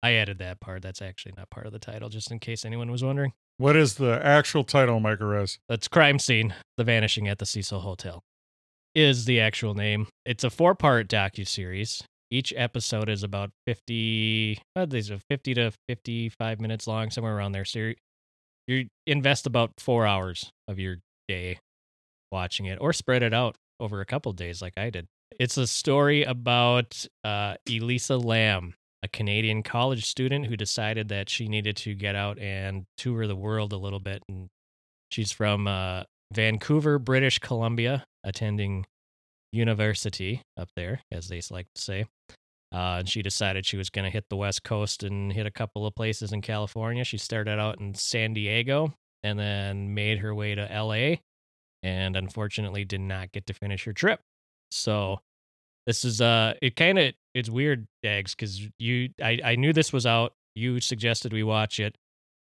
[0.03, 0.83] I added that part.
[0.83, 3.33] That's actually not part of the title, just in case anyone was wondering.
[3.59, 5.59] What is the actual title, Mike Arez?
[5.69, 8.23] That's Crime Scene: The Vanishing at the Cecil Hotel.
[8.95, 10.07] Is the actual name.
[10.27, 12.03] It's a four-part docu series.
[12.31, 17.53] Each episode is about 50 uh, these are 50 to 55 minutes long, somewhere around
[17.53, 17.65] there.
[17.65, 17.95] So you
[18.67, 21.59] you invest about 4 hours of your day
[22.31, 25.07] watching it or spread it out over a couple days like I did.
[25.41, 31.49] It's a story about uh, Elisa Lam, a Canadian college student who decided that she
[31.49, 34.23] needed to get out and tour the world a little bit.
[34.29, 34.49] And
[35.11, 36.03] she's from uh,
[36.33, 38.87] Vancouver, British Columbia, attending
[39.53, 42.07] university up there, as they like to say.
[42.73, 45.51] Uh, and she decided she was going to hit the West Coast and hit a
[45.51, 47.05] couple of places in California.
[47.05, 51.17] She started out in San Diego and then made her way to LA
[51.83, 54.21] and unfortunately did not get to finish her trip.
[54.71, 55.21] So
[55.87, 59.93] this is uh it kind of it's weird dags cuz you I I knew this
[59.93, 60.33] was out.
[60.55, 61.97] You suggested we watch it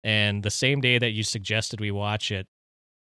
[0.05, 2.47] and the same day that you suggested we watch it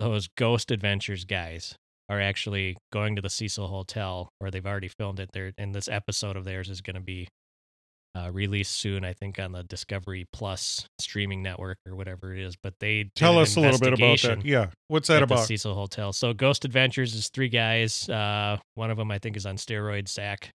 [0.00, 1.76] those Ghost Adventures guys
[2.08, 5.88] are actually going to the Cecil Hotel where they've already filmed it there and this
[5.88, 7.28] episode of theirs is going to be
[8.16, 12.56] uh, released soon I think on the Discovery Plus streaming network or whatever it is
[12.56, 14.44] but they Tell us a little bit about that.
[14.44, 14.68] Yeah.
[14.88, 15.44] What's that about?
[15.44, 16.12] Cecil Hotel.
[16.12, 18.08] So Ghost Adventures is three guys.
[18.08, 20.50] Uh, one of them I think is on steroids, Zak.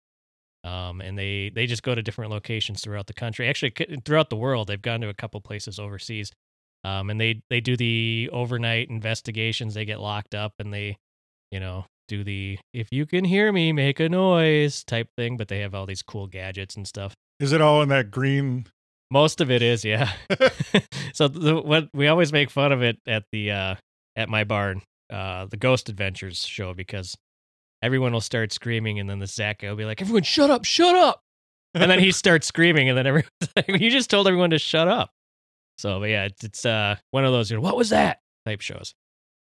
[0.62, 3.48] Um, and they they just go to different locations throughout the country.
[3.48, 3.72] Actually,
[4.04, 6.30] throughout the world, they've gone to a couple places overseas.
[6.84, 9.74] Um, and they they do the overnight investigations.
[9.74, 10.96] They get locked up and they,
[11.50, 15.36] you know, do the if you can hear me, make a noise type thing.
[15.36, 17.14] But they have all these cool gadgets and stuff.
[17.38, 18.66] Is it all in that green?
[19.10, 20.12] Most of it is, yeah.
[21.12, 23.74] so the, what we always make fun of it at the uh
[24.16, 27.16] at my barn, uh the Ghost Adventures show because
[27.82, 30.64] everyone will start screaming and then the Zak guy will be like, "Everyone, shut up,
[30.64, 31.22] shut up!"
[31.74, 34.88] and then he starts screaming, and then everyone's like, "You just told everyone to shut
[34.88, 35.10] up."
[35.78, 37.50] So, but yeah, it's, it's uh one of those.
[37.50, 38.94] You know, what was that type shows.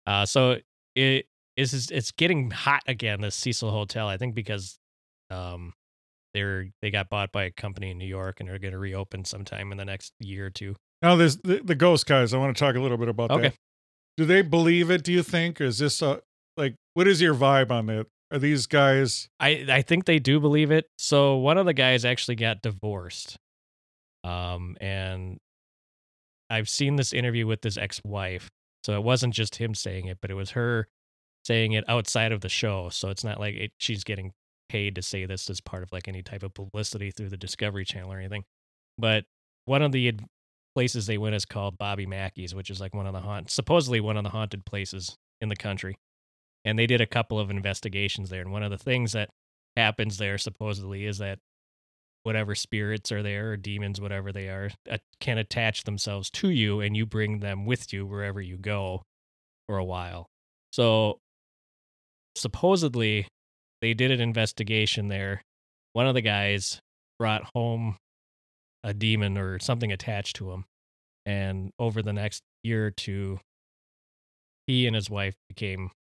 [0.07, 0.57] Uh, so
[0.95, 1.25] it
[1.73, 3.21] is it's getting hot again.
[3.21, 4.77] This Cecil Hotel, I think, because
[5.29, 5.73] um
[6.33, 9.25] they're they got bought by a company in New York and they're going to reopen
[9.25, 10.75] sometime in the next year or two.
[11.01, 12.33] Now, there's the, the ghost guys.
[12.33, 13.41] I want to talk a little bit about Okay.
[13.49, 13.55] that.
[14.17, 15.03] Do they believe it?
[15.03, 15.59] Do you think?
[15.59, 16.21] Or is this a
[16.57, 16.75] like?
[16.93, 18.07] What is your vibe on it?
[18.31, 19.27] Are these guys?
[19.39, 20.85] I I think they do believe it.
[20.97, 23.37] So one of the guys actually got divorced.
[24.23, 25.37] Um and
[26.49, 28.49] I've seen this interview with his ex-wife.
[28.85, 30.87] So it wasn't just him saying it, but it was her
[31.45, 32.89] saying it outside of the show.
[32.89, 34.33] So it's not like it, she's getting
[34.69, 37.85] paid to say this as part of like any type of publicity through the Discovery
[37.85, 38.43] Channel or anything.
[38.97, 39.25] But
[39.65, 40.13] one of the
[40.75, 43.99] places they went is called Bobby Mackey's, which is like one of the haunt, supposedly
[43.99, 45.97] one of the haunted places in the country.
[46.63, 48.41] And they did a couple of investigations there.
[48.41, 49.29] And one of the things that
[49.75, 51.39] happens there supposedly is that
[52.23, 54.69] whatever spirits are there or demons whatever they are
[55.19, 59.01] can attach themselves to you and you bring them with you wherever you go
[59.67, 60.27] for a while
[60.71, 61.19] so
[62.35, 63.27] supposedly
[63.81, 65.41] they did an investigation there.
[65.93, 66.79] One of the guys
[67.19, 67.97] brought home
[68.83, 70.65] a demon or something attached to him
[71.25, 73.39] and over the next year or two
[74.67, 75.91] he and his wife became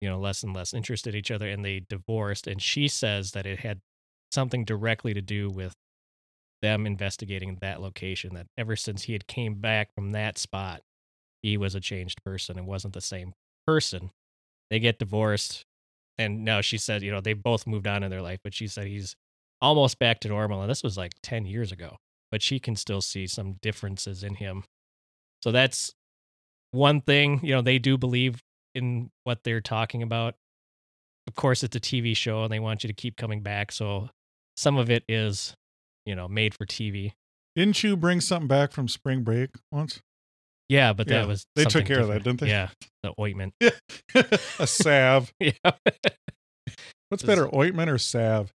[0.00, 3.32] you know less and less interested in each other and they divorced and she says
[3.32, 3.80] that it had
[4.32, 5.72] something directly to do with
[6.60, 10.82] them investigating that location that ever since he had came back from that spot
[11.42, 13.32] he was a changed person and wasn't the same
[13.66, 14.10] person
[14.70, 15.64] they get divorced
[16.18, 18.66] and now she said you know they both moved on in their life but she
[18.66, 19.14] said he's
[19.60, 21.96] almost back to normal and this was like 10 years ago
[22.30, 24.64] but she can still see some differences in him.
[25.42, 25.94] So that's
[26.72, 28.42] one thing you know they do believe
[28.74, 30.34] in what they're talking about.
[31.26, 34.08] Of course it's a tv show and they want you to keep coming back so
[34.56, 35.54] some of it is
[36.06, 37.12] you know made for tv
[37.54, 40.00] Didn't you bring something back from spring break once?
[40.68, 42.48] Yeah but Yeah, that was they took care of that, didn't they?
[42.48, 42.68] yeah
[43.02, 43.54] the ointment
[44.58, 45.32] a salve.
[45.40, 45.52] yeah
[47.08, 48.52] What's better, ointment or salve?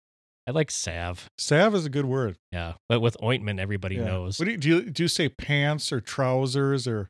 [0.48, 2.36] i like salve Salve is a good word.
[2.52, 4.06] yeah but with ointment everybody Yeah.
[4.06, 5.04] knows What do you, do you do?
[5.04, 7.10] You say pants or trousers or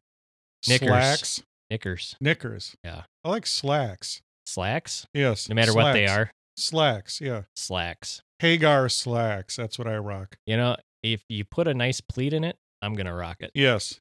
[0.67, 0.87] Knickers.
[0.89, 1.43] slacks?
[1.69, 2.75] knickers Knickers.
[2.83, 3.03] Yeah.
[3.23, 4.21] I like slacks.
[4.45, 5.47] slacks Yes.
[5.47, 7.21] no matter what they are Slacks.
[7.21, 7.43] Yeah.
[7.55, 9.55] slacks Haggar slacks.
[9.55, 10.35] That's what I rock.
[10.45, 13.99] you know if you put a nice pleat in it i'm gonna rock it Yes.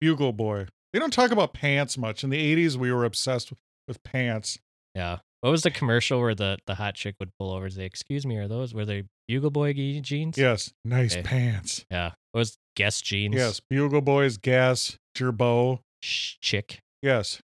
[0.00, 0.66] Bugle boy.
[0.92, 2.24] They don't talk about pants much.
[2.24, 3.50] In the 80s, we were obsessed
[3.86, 4.58] with, pants.
[4.94, 7.84] yeah what was the commercial where the the hot chick would pull over and say
[7.86, 10.74] excuse me are those were they bugle boy ge- jeans Yes.
[10.84, 11.22] Nice Okay.
[11.22, 11.86] pants.
[11.90, 13.60] yeah what was guess jeans Yes.
[13.70, 15.80] Bugle boys, gas, Girbaud.
[16.02, 17.40] Sh- chick Yes.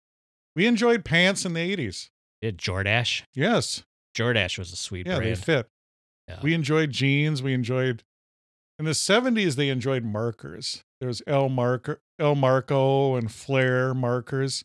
[0.56, 2.10] We enjoyed pants in the 80s.
[2.42, 3.24] Did Jordache?
[3.36, 3.84] Yes.
[4.18, 5.68] Jordache was a sweet Yeah, they fit.
[6.28, 6.40] Yeah.
[6.44, 7.42] We enjoyed jeans.
[7.42, 8.04] We enjoyed
[8.80, 10.84] in the 70s they enjoyed markers.
[11.00, 14.64] There was El Marko, El Marko and Flair markers.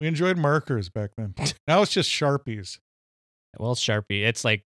[0.00, 1.34] We enjoyed markers back then.
[1.68, 2.78] now it's just Sharpies.
[3.58, 4.24] well, Sharpie.
[4.24, 4.62] It's like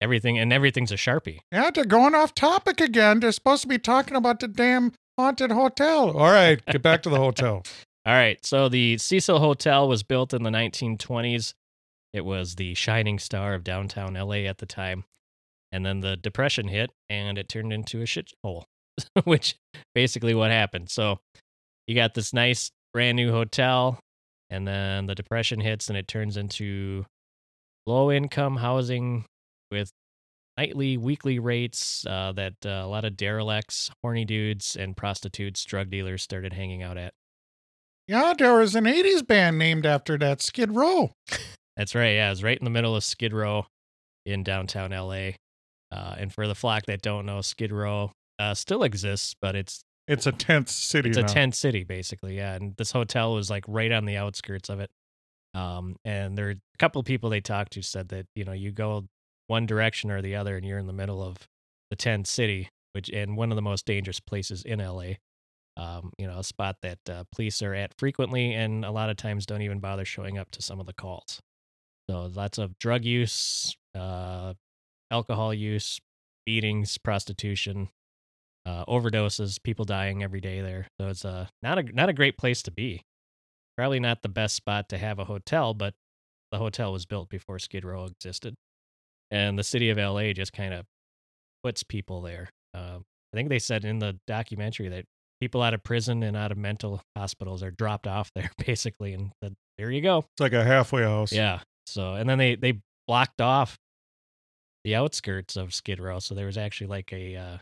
[0.00, 1.40] everything, and everything's a Sharpie.
[1.52, 3.20] Yeah, they're going off topic again.
[3.20, 6.16] They're supposed to be talking about the damn haunted hotel.
[6.16, 7.62] All right, get back to the hotel.
[8.06, 8.44] All right.
[8.44, 11.52] So the Cecil Hotel was built in the 1920s.
[12.12, 15.04] It was the shining star of downtown LA at the time.
[15.72, 18.64] And then the depression hit and it turned into a shithole,
[19.24, 19.56] which
[19.94, 20.90] basically what happened.
[20.90, 21.18] So
[21.86, 24.00] you got this nice brand new hotel
[24.48, 27.04] and then the depression hits and it turns into
[27.86, 29.24] low income housing
[29.70, 29.90] with
[30.56, 35.90] nightly, weekly rates uh, that uh, a lot of derelicts, horny dudes, and prostitutes, drug
[35.90, 37.14] dealers started hanging out at.
[38.06, 41.12] Yeah, there was an 80s band named after that, Skid Row.
[41.76, 42.14] That's right.
[42.14, 43.66] Yeah, it was right in the middle of Skid Row
[44.26, 45.30] in downtown LA.
[45.92, 49.82] Uh, and for the flock that don't know, Skid Row uh, still exists, but it's
[50.06, 51.26] It's a 10th city it's a now.
[51.26, 52.36] tent city basically.
[52.36, 54.90] Yeah, and this hotel was like right on the outskirts of it.
[55.52, 58.52] Um, and there are a couple of people they talked to said that you know
[58.52, 59.06] you go
[59.48, 61.36] one direction or the other, and you're in the middle of
[61.90, 65.14] the tent city, which and one of the most dangerous places in LA.
[65.76, 69.16] Um, you know, a spot that uh, police are at frequently, and a lot of
[69.16, 71.40] times don't even bother showing up to some of the calls.
[72.08, 74.54] So lots of drug use, uh,
[75.10, 76.00] alcohol use,
[76.46, 77.88] beatings, prostitution,
[78.66, 80.86] uh, overdoses, people dying every day there.
[81.00, 83.02] So it's a not a not a great place to be.
[83.76, 85.94] Probably not the best spot to have a hotel, but
[86.52, 88.54] the hotel was built before Skid Row existed,
[89.30, 90.84] and the city of LA just kind of
[91.62, 92.50] puts people there.
[92.74, 95.04] Um, I think they said in the documentary that
[95.40, 99.32] people out of prison and out of mental hospitals are dropped off there basically, and
[99.42, 100.18] said, there you go.
[100.18, 101.32] It's like a halfway house.
[101.32, 101.60] Yeah.
[101.86, 103.78] So and then they they blocked off
[104.84, 107.58] the outskirts of Skid Row, so there was actually like a uh,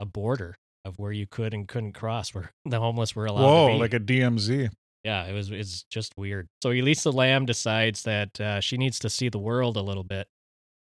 [0.00, 3.42] a border of where you could and couldn't cross, where the homeless were allowed.
[3.42, 3.80] Whoa, to be.
[3.80, 4.70] like a DMZ.
[5.04, 6.48] yeah, it was it's just weird.
[6.62, 10.26] So Elisa Lam decides that uh, she needs to see the world a little bit,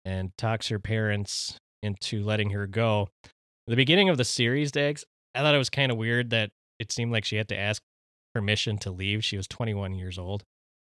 [0.05, 3.09] and talks her parents into letting her go.
[3.67, 5.05] The beginning of the series, Dags,
[5.35, 7.81] I thought it was kind of weird that it seemed like she had to ask
[8.33, 9.23] permission to leave.
[9.23, 10.43] She was 21 years old.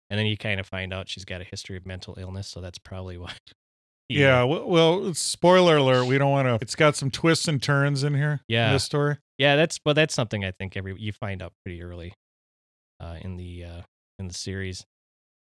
[0.08, 2.60] And then you kind of find out she's got a history of mental illness, so
[2.60, 3.32] that's probably why.
[4.18, 4.42] Yeah.
[4.44, 6.07] Well, well, spoiler alert.
[6.07, 6.59] We don't want to.
[6.61, 8.33] It's got some twists and turns in here.
[8.49, 8.73] in Yeah.
[8.73, 9.16] this story.
[9.38, 12.12] Yeah, that's but that's something I think every you find out pretty early
[13.01, 13.83] uh, in the uh,
[14.18, 14.85] in the series.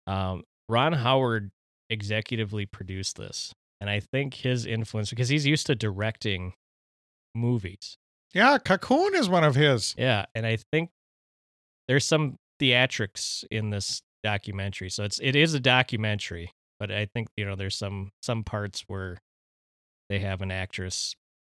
[0.06, 1.50] Um, Ron Howard
[1.92, 6.54] executively produced this, and I think his influence because he's used to directing
[7.34, 7.98] movies.
[8.34, 9.96] Yeah, Cocoon is one of his.
[9.98, 10.90] Yeah, and I think
[11.88, 14.90] there's some theatrics in this documentary.
[14.90, 18.84] So it's it is a documentary, but I think you know there's some some parts
[18.88, 19.18] where
[20.10, 21.16] they have an actress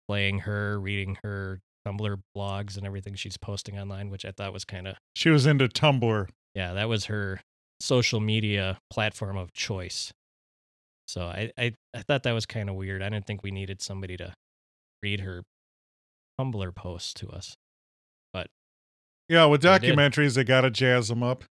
[0.08, 4.66] playing her, reading her Tumblr blogs and everything she's posting online, which I thought was
[4.66, 6.28] kind of She was into Tumblr.
[6.56, 7.42] yeah, that was her
[7.80, 10.12] social media platform of choice.
[11.08, 13.02] So I I, I thought that was kind of weird.
[13.02, 14.34] I didn't think we needed somebody to
[15.04, 15.44] read her
[16.40, 17.56] Tumblr posts to us.
[18.34, 18.48] But
[19.28, 21.44] yeah, with They documentaries, they got to jazz them up.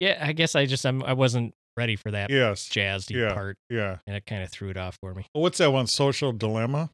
[0.00, 2.68] Yeah, I guess I just I'm, I wasn't ready for that Yes.
[2.68, 3.32] jazzed Yeah.
[3.32, 3.98] part, Yeah.
[4.06, 5.24] and it kind of threw it off for me.
[5.34, 5.86] Well, what's that one?
[5.86, 6.90] Social Dilemma.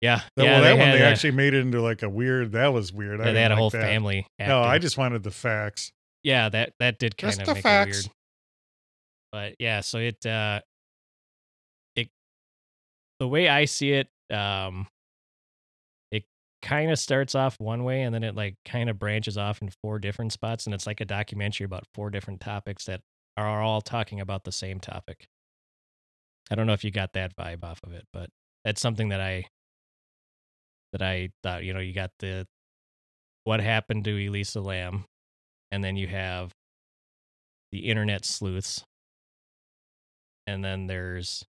[0.00, 2.50] Yeah, That, yeah, well, that one they a- actually made it into like a weird.
[2.52, 3.20] That was weird.
[3.20, 3.82] I they had a like whole that.
[3.82, 4.26] family.
[4.40, 5.92] No, I just wanted the facts.
[6.24, 8.00] yeah that that did kind Just of make facts.
[8.00, 8.16] it weird.
[9.30, 10.60] But yeah, so it uh,
[11.94, 12.08] it
[13.20, 14.88] the way I see it, um,
[16.10, 16.24] it
[16.62, 19.70] kind of starts off one way and then it like kind of branches off in
[19.82, 23.00] four different spots, and it's like a documentary about four different topics that
[23.36, 25.26] are all talking about the same topic.
[26.50, 28.28] I don't know if you got that vibe off of it, but
[28.64, 29.46] that's something that I
[30.92, 32.46] that I thought, you know, you got the
[33.44, 35.04] what happened to Elisa Lam,
[35.70, 36.52] and then you have
[37.72, 38.84] the internet sleuths,
[40.46, 41.44] and then there's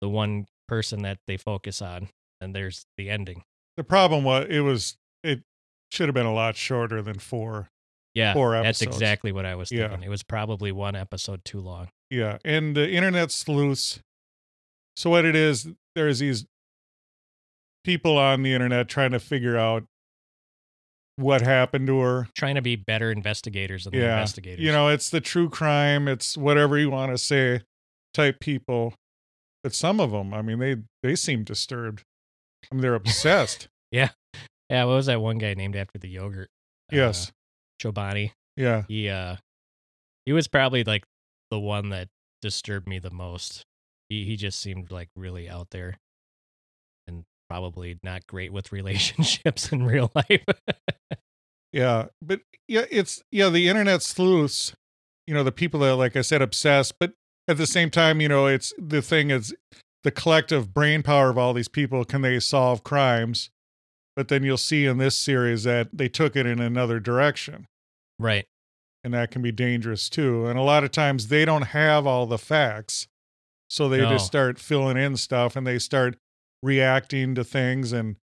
[0.00, 2.08] the one person that they focus on,
[2.40, 3.42] and there's the ending.
[3.76, 5.42] The problem was it was it
[5.90, 7.68] should have been a lot shorter than four.
[8.18, 9.88] Yeah, Four that's exactly what I was Yeah.
[9.88, 10.02] thinking.
[10.04, 11.88] It was probably one episode too long.
[12.10, 14.00] Yeah, and the internet sleuths.
[14.96, 16.44] So what it is, there's these
[17.84, 19.84] people on the internet trying to figure out
[21.16, 22.28] what happened to her.
[22.36, 24.64] Trying to be better investigators than the Yeah, investigators.
[24.64, 27.62] You know, it's the true crime, it's whatever you want to say
[28.14, 28.94] type people.
[29.62, 32.02] But some of them, I mean, they they seem disturbed.
[32.70, 33.68] I mean, they're obsessed.
[33.90, 34.10] Yeah.
[34.70, 34.84] Yeah.
[34.84, 36.48] What was that one guy named after the yogurt?
[36.90, 37.28] yes.
[37.28, 37.32] uh,
[37.80, 38.32] Chobani.
[38.56, 38.82] Yeah.
[38.88, 39.36] he uh
[40.26, 41.04] he was probably like
[41.50, 42.08] the one that
[42.42, 43.64] disturbed me the most
[44.08, 45.98] he he just seemed like really out there
[47.06, 50.44] and probably not great with relationships in real life
[51.72, 54.72] Yeah, but yeah, it's yeah, the internet sleuths,
[55.26, 57.12] you know, the people that like I said obsessed, but
[57.46, 59.54] at the same time, you know, it's the thing is
[60.04, 63.50] the collective brain power of all these people can they solve crimes?
[64.18, 67.68] But then you'll see in this series that they took it in another direction,
[68.18, 68.44] right
[69.04, 70.46] and that can be dangerous too.
[70.46, 73.06] And a lot of times they don't have all the facts.
[73.70, 74.08] So they No.
[74.08, 76.16] just start filling in stuff and they start
[76.64, 78.16] reacting to things and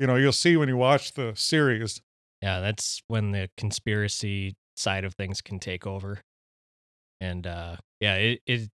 [0.00, 2.00] you know, you'll see when you watch the series
[2.42, 6.20] yeah that's when the conspiracy side of things can take over
[7.20, 8.68] and uh yeah it, it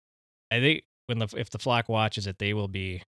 [0.52, 3.04] i think when the if the flock watches it they will be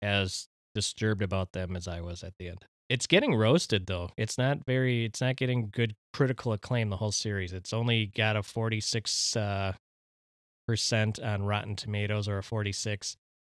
[0.00, 4.38] as disturbed about them as i was at the end it's getting roasted though it's
[4.38, 8.42] not very it's not getting good critical acclaim the whole series it's only got a
[8.42, 9.72] 46 uh
[10.66, 13.16] percent on rotten tomatoes or a 46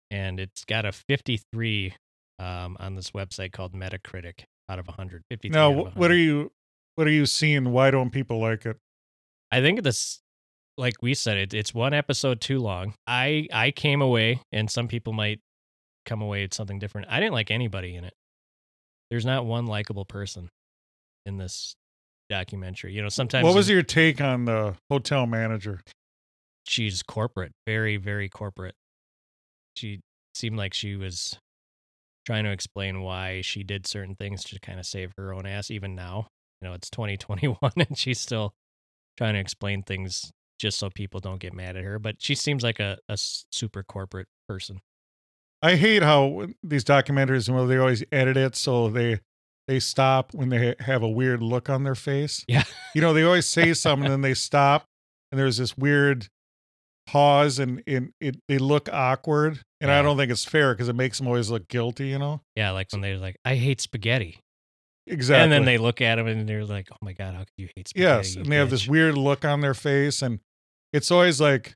[0.10, 1.94] and it's got a 53
[2.40, 6.16] um on this website called metacritic out of 100 53 Now, of wh- what are
[6.16, 6.52] you
[6.96, 7.72] what are you seeing?
[7.72, 8.78] Why don't people like it?
[9.52, 10.20] I think this,
[10.78, 12.94] like we said, it, it's one episode too long.
[13.08, 15.40] I I came away, and some people might
[16.06, 17.08] come away with something different.
[17.10, 18.14] I didn't like anybody in it.
[19.12, 20.50] There's not one likable person
[21.28, 21.76] in this
[22.30, 22.94] documentary.
[22.94, 25.82] You know, sometimes what was your take on the hotel manager?
[26.66, 28.76] she's corporate, very very corporate.
[29.76, 30.02] She
[30.34, 31.38] seemed like she was
[32.26, 35.72] trying to explain why she did certain things to kind of save her own ass.
[35.72, 36.28] Even now,
[36.62, 38.54] you know, it's 2021, and she's still
[39.18, 42.00] trying to explain things just so people don't get mad at her.
[42.00, 44.80] But she seems like a a super corporate person.
[45.62, 49.20] I hate how these documentaries, and well, they always edit it so they
[49.68, 52.44] they stop when they have a weird look on their face.
[52.48, 52.64] Yeah.
[52.96, 54.86] You know, they always say something and then they stop,
[55.32, 56.28] and there's this weird
[57.08, 60.96] pause and, and it they look awkward, and I don't think it's fair because it
[60.96, 62.08] makes them always look guilty.
[62.08, 64.40] You know Yeah, like when they're like, I hate spaghetti.
[65.08, 65.44] exactly.
[65.44, 67.70] And then they look at him and they're like, oh my God, how could you
[67.76, 68.28] hate spaghetti?
[68.30, 70.40] yes, and they have this weird look on their face, and
[70.92, 71.76] it's always like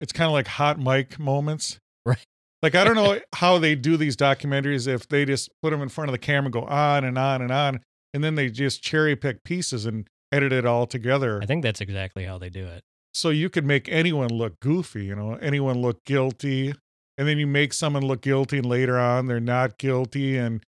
[0.00, 1.78] it's kind of like hot mic moments.
[2.04, 2.18] Right.
[2.62, 5.88] Like I don't know how they do these documentaries if they just put them in
[5.88, 7.80] front of the camera, and go on and on and on,
[8.14, 11.40] and then they just cherry pick pieces and edit it all together.
[11.42, 12.82] I think that's exactly how they do it.
[13.14, 16.72] so you could make anyone look goofy, you know, anyone look guilty,
[17.18, 20.62] and then you make someone look guilty, and later on they're not guilty, and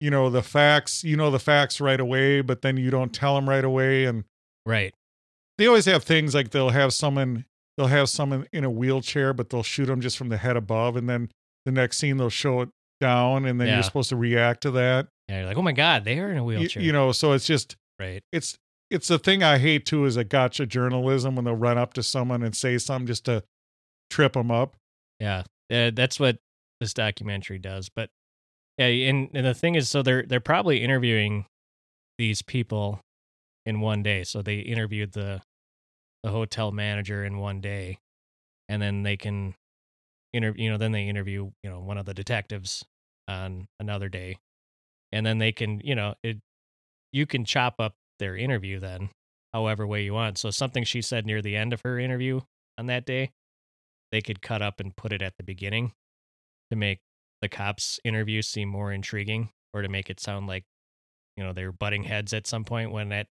[0.00, 3.34] you know the facts, you know the facts right away, but then you don't tell
[3.34, 4.24] them right away, and
[4.66, 4.94] Right.
[5.58, 7.44] they always have things like they'll have someone
[7.76, 10.96] they'll have someone in a wheelchair, but they'll shoot them just from the head above,
[10.96, 11.30] and then
[11.66, 12.68] the next scene they'll show it
[13.00, 13.74] down, and then Yeah.
[13.74, 15.08] you're supposed to react to that.
[15.28, 16.82] And you're like, oh my God, they are in a You, wheelchair.
[16.82, 18.22] you know, so it's just right.
[18.32, 18.56] it's
[18.90, 22.02] it's the thing I hate too is a gotcha journalism when they'll run up to
[22.02, 23.44] someone and say something just to
[24.10, 24.74] trip them up.
[25.20, 26.38] Yeah, uh, that's what
[26.80, 27.88] this documentary does.
[27.88, 28.10] But
[28.78, 31.44] yeah, and, and the thing is, so they're they're probably interviewing
[32.18, 33.00] these people
[33.64, 34.24] in one day.
[34.24, 35.40] So they interviewed the
[36.22, 37.98] the hotel manager in one day,
[38.68, 39.54] and then they can
[40.32, 40.64] interview.
[40.64, 42.84] You know, then they interview you know one of the detectives
[43.28, 44.38] on another day,
[45.12, 46.38] and then they can you know it
[47.12, 49.10] you can chop up their interview then
[49.52, 50.38] however way you want.
[50.38, 52.40] So something she said near the end of her interview
[52.78, 53.32] on that day,
[54.12, 55.92] they could cut up and put it at the beginning
[56.70, 57.00] to make
[57.40, 60.64] the cops interview seem more intriguing or to make it sound like
[61.36, 63.26] you know they're butting heads at some point when that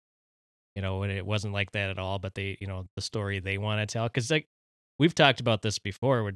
[0.75, 3.39] you know when it wasn't like that at all but they you know the story
[3.39, 4.47] they want to tell because like
[4.99, 6.33] we've talked about this before where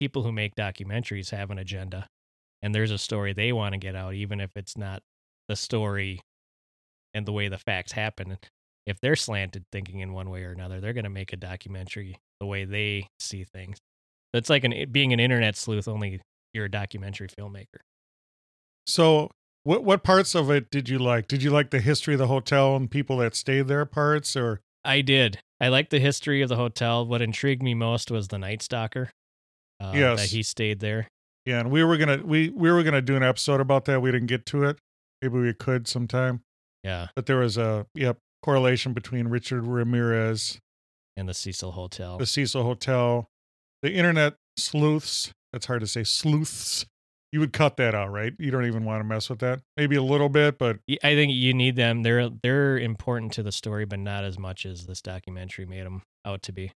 [0.00, 2.06] people who make documentaries have an agenda
[2.62, 5.02] and there's a story they want to get out even if it's not
[5.48, 6.20] the story
[7.14, 8.38] and the way the facts happen.
[8.86, 12.16] If they're slanted thinking in one way or another they're going to make a documentary
[12.40, 13.78] the way they see things.
[14.32, 16.20] It's like an being an internet sleuth only
[16.52, 17.80] you're a documentary filmmaker.
[18.86, 19.30] So
[19.64, 21.28] what what parts of it did you like?
[21.28, 24.60] Did you like the history of the hotel and people that stayed there parts or
[24.84, 25.38] I did.
[25.60, 27.04] I liked the history of the hotel.
[27.06, 29.10] What intrigued me most was the Night Stalker.
[29.78, 30.20] Uh, Yes.
[30.20, 31.08] that he stayed there.
[31.44, 34.00] yeah, and we were gonna we we were gonna do an episode about that.
[34.00, 34.78] We didn't get to it.
[35.22, 36.40] Maybe we could sometime.
[36.82, 40.58] Yeah, But there was a yep correlation between Richard Ramirez,
[41.16, 42.16] and the Cecil Hotel.
[42.16, 43.26] the Cecil Hotel,
[43.82, 45.32] the internet sleuths.
[45.52, 46.04] That's hard to say.
[46.04, 46.86] Sleuths.
[47.32, 48.32] You would cut that out, right?
[48.38, 49.60] You don't even want to mess with that.
[49.76, 52.02] Maybe a little bit, but I think you need them.
[52.02, 56.02] They're they're important to the story, but not as much as this documentary made them
[56.24, 56.72] out to be.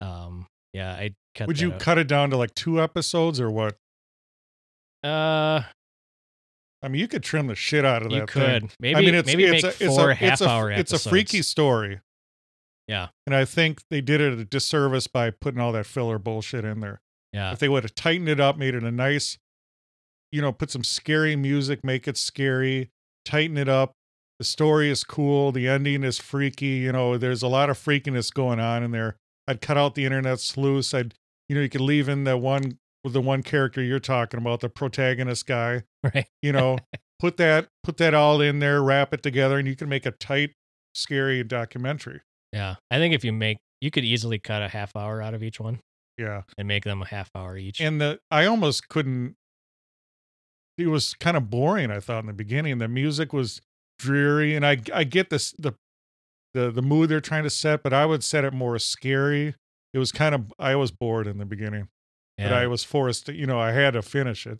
[0.00, 1.46] Um, yeah, I cut.
[1.46, 1.80] would you out.
[1.80, 3.76] cut it down to like two episodes or what?
[5.04, 5.62] Uh,
[6.82, 8.16] I mean, you could trim the shit out of that.
[8.16, 8.70] you could thing.
[8.80, 10.70] maybe I mean, it's maybe it's make a, it's four a, half it's a, hour
[10.70, 11.06] It's episodes.
[11.06, 12.00] a freaky story.
[12.88, 13.08] Yeah.
[13.26, 16.80] And I think they did it a disservice by putting all that filler bullshit in
[16.80, 17.00] there.
[17.32, 19.38] Yeah, If they would have tightened it up, made it a nice,
[20.32, 22.90] you know, put some scary music, make it scary,
[23.24, 23.92] tighten it up.
[24.38, 25.52] The story is cool.
[25.52, 26.66] The ending is freaky.
[26.78, 29.16] You know, there's a lot of freakiness going on in there.
[29.46, 30.94] I'd cut out the internet sleuths.
[30.94, 31.14] I'd,
[31.48, 34.60] you know, you could leave in the one with the one character you're talking about,
[34.60, 35.82] the protagonist guy.
[36.14, 36.26] right.
[36.42, 36.78] You know,
[37.18, 40.10] put that put that all in there, wrap it together, and you can make a
[40.12, 40.52] tight,
[40.94, 42.20] scary documentary.
[42.52, 45.42] Yeah, I think if you make, you could easily cut a half hour out of
[45.42, 45.80] each one
[46.18, 46.42] Yeah.
[46.58, 47.80] and make them a half hour each.
[47.80, 49.34] and the I almost couldn't.
[50.80, 51.90] It was kind of boring.
[51.90, 53.60] I thought in the beginning, the music was
[53.98, 55.74] dreary, and I I get this the
[56.54, 59.54] the the mood they're trying to set, but I would set it more scary.
[59.92, 61.88] It was kind of I was bored in the beginning,
[62.38, 64.58] but I was forced to, you know, I had to finish it.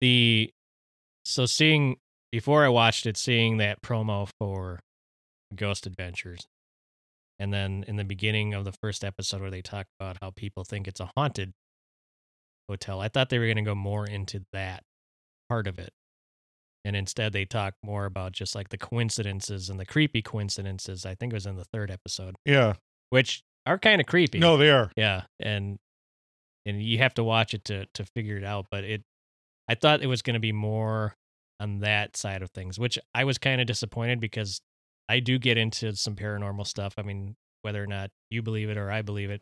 [0.00, 0.50] the
[1.24, 1.96] so seeing
[2.32, 4.80] before I watched it, seeing that promo for
[5.54, 6.46] Ghost Adventures,
[7.38, 10.64] and then in the beginning of the first episode where they talk about how people
[10.64, 11.52] think it's a haunted
[12.68, 14.82] hotel, I thought they were going to go more into that
[15.48, 15.92] part of it,
[16.84, 21.04] and instead they talk more about just like the coincidences and the creepy coincidences.
[21.06, 22.74] I think it was in the third episode, Yeah,
[23.10, 24.38] which are kind of creepy.
[24.38, 24.90] no, they are.
[24.96, 25.78] Yeah, and
[26.66, 28.66] and you have to watch it to to figure it out.
[28.70, 29.02] But it,
[29.68, 31.14] I thought it was going to be more
[31.60, 34.60] on that side of things, which I was kind of disappointed because
[35.08, 36.94] I do get into some paranormal stuff.
[36.98, 39.40] I mean, whether or not you believe it or I believe it,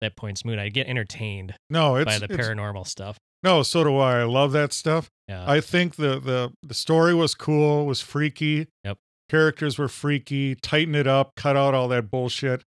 [0.00, 0.58] that point's moot.
[0.58, 3.18] I get entertained No, it's, by the paranormal stuff.
[3.42, 3.62] No.
[3.62, 4.20] So do I.
[4.20, 5.10] I love that stuff.
[5.28, 8.68] Yeah, I think the the the story was cool, was freaky.
[8.84, 8.98] Yep.
[9.28, 10.54] Characters were freaky.
[10.56, 12.64] Tighten it up, cut out all that bullshit.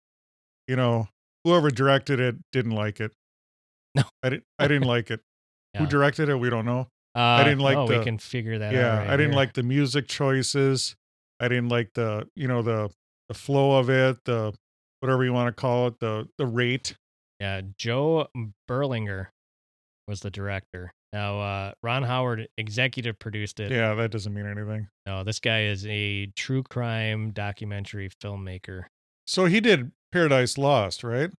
[0.67, 1.07] You know,
[1.43, 3.11] whoever directed it didn't like it.
[3.95, 4.03] No.
[4.23, 4.43] I didn't.
[4.57, 5.19] I didn't like it.
[5.77, 6.35] Who directed it?
[6.35, 6.87] We don't know.
[7.13, 8.73] uh, didn't like Oh, the- we can figure that out.
[8.73, 9.37] yeah, right I didn't here.
[9.37, 10.95] like the music choices.
[11.41, 12.89] I didn't like the you know the
[13.27, 14.17] the flow of it.
[14.25, 14.53] The
[15.01, 16.95] whatever you want to call it, the the rate.
[17.41, 18.27] Yeah, Joe
[18.69, 19.27] Berlinger
[20.07, 20.91] was the director.
[21.13, 23.71] Now, uh, Ron Howard executive produced it.
[23.71, 24.87] Yeah, that doesn't mean anything.
[25.05, 28.85] No, this guy is a true crime documentary filmmaker.
[29.27, 31.31] So he did Paradise Lost, right?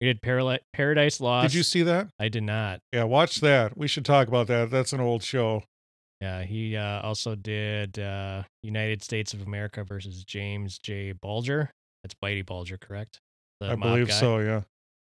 [0.00, 1.48] He did Parali- Paradise Lost.
[1.48, 2.08] Did you see that?
[2.18, 2.80] I did not.
[2.92, 3.76] Yeah, watch that.
[3.76, 4.70] We should talk about that.
[4.70, 5.62] That's an old show.
[6.22, 11.12] Yeah, he uh, also did uh, United States of America versus James J.
[11.12, 11.70] Bulger.
[12.02, 13.20] That's Whitey Bulger, correct?
[13.60, 14.14] The I believe guy?
[14.14, 14.62] so, yeah.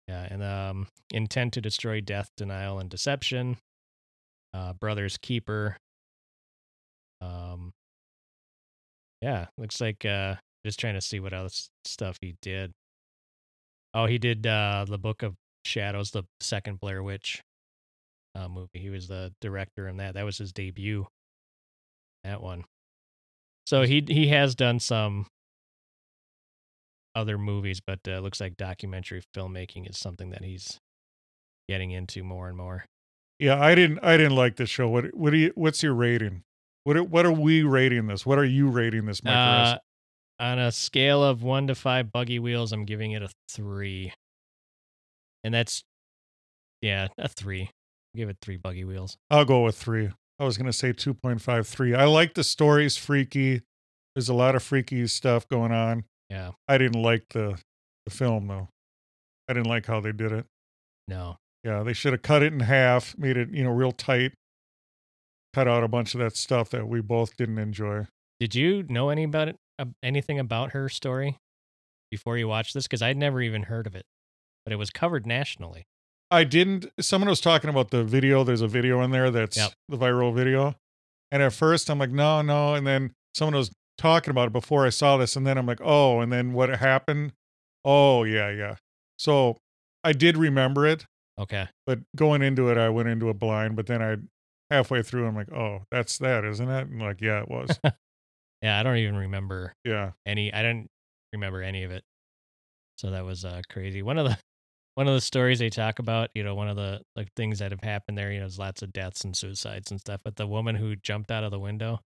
[0.08, 3.58] Yeah, and um, Intent to Destroy Death, Denial, and Deception.
[4.54, 5.78] Uh, Brothers Keeper.
[7.22, 7.74] Um,
[9.22, 10.36] yeah, looks like uh,
[10.66, 12.72] just trying to see what else stuff he did.
[13.94, 15.36] Oh, he did uh, the Book of
[15.66, 17.42] Shadows, the second Blair Witch
[18.36, 18.80] uh, movie.
[18.80, 20.14] He was the director in that.
[20.14, 21.08] That was his debut.
[22.24, 22.66] That one.
[23.66, 25.28] So he he has done some
[27.16, 30.80] other movies, but uh, looks like documentary filmmaking is something that he's
[31.68, 32.86] getting into more and more.
[33.40, 34.88] Yeah, I didn't I didn't like the show.
[34.88, 36.44] What what do you what's your rating?
[36.84, 38.26] What are, what are we rating this?
[38.26, 39.34] What are you rating this, Mike?
[39.34, 39.78] Uh,
[40.40, 44.14] on a scale of one to five buggy wheels, I'm giving it a three,
[45.44, 45.84] and that's
[46.82, 47.72] yeah, a three.
[48.16, 49.18] Give it three buggy wheels.
[49.30, 50.12] I'll go with three.
[50.40, 51.94] I was gonna say two point five three.
[51.94, 53.64] I like the stories freaky.
[54.14, 56.06] There's a lot of freaky stuff going on.
[56.30, 57.60] Yeah, I didn't like the
[58.06, 58.68] the film though.
[59.48, 60.46] I didn't like how they did it.
[61.08, 64.34] no, Yeah, they should have cut it in half, made it, you know, real tight.
[65.54, 68.08] Cut out a bunch of that stuff that we both didn't enjoy.
[68.40, 71.38] Did you know any about it, uh, anything about her story
[72.12, 72.84] before you watched this?
[72.86, 74.06] Because I'd never even heard of it,
[74.66, 75.84] but it was covered nationally.
[76.32, 76.88] I didn't.
[77.00, 78.44] Someone was talking about the video.
[78.44, 79.74] There's a video in there that's Yep.
[79.90, 80.76] the viral video.
[81.32, 82.74] And at first, I'm like, no, no.
[82.74, 85.36] And then someone was talking about it before I saw this.
[85.36, 86.20] And then I'm like, oh.
[86.20, 87.34] And then what happened?
[87.84, 88.76] Oh, yeah, yeah.
[89.18, 89.58] So
[90.04, 91.06] I did remember it,
[91.38, 93.76] Okay, but going into it, I went into it blind.
[93.76, 94.16] But then I,
[94.74, 96.88] halfway through, I'm like, oh, that's that, isn't it?
[96.88, 97.78] And like, yeah, it was.
[98.62, 100.12] yeah, I don't even remember yeah.
[100.26, 100.54] any.
[100.54, 100.88] I didn't
[101.34, 102.04] remember any of it.
[102.98, 104.02] So that was uh, crazy.
[104.02, 104.38] One of the
[104.94, 107.72] one of the stories they talk about, you know, one of the like things that
[107.72, 110.22] have happened there, you know, there's lots of deaths and suicides and stuff.
[110.24, 112.00] But the woman who jumped out of the window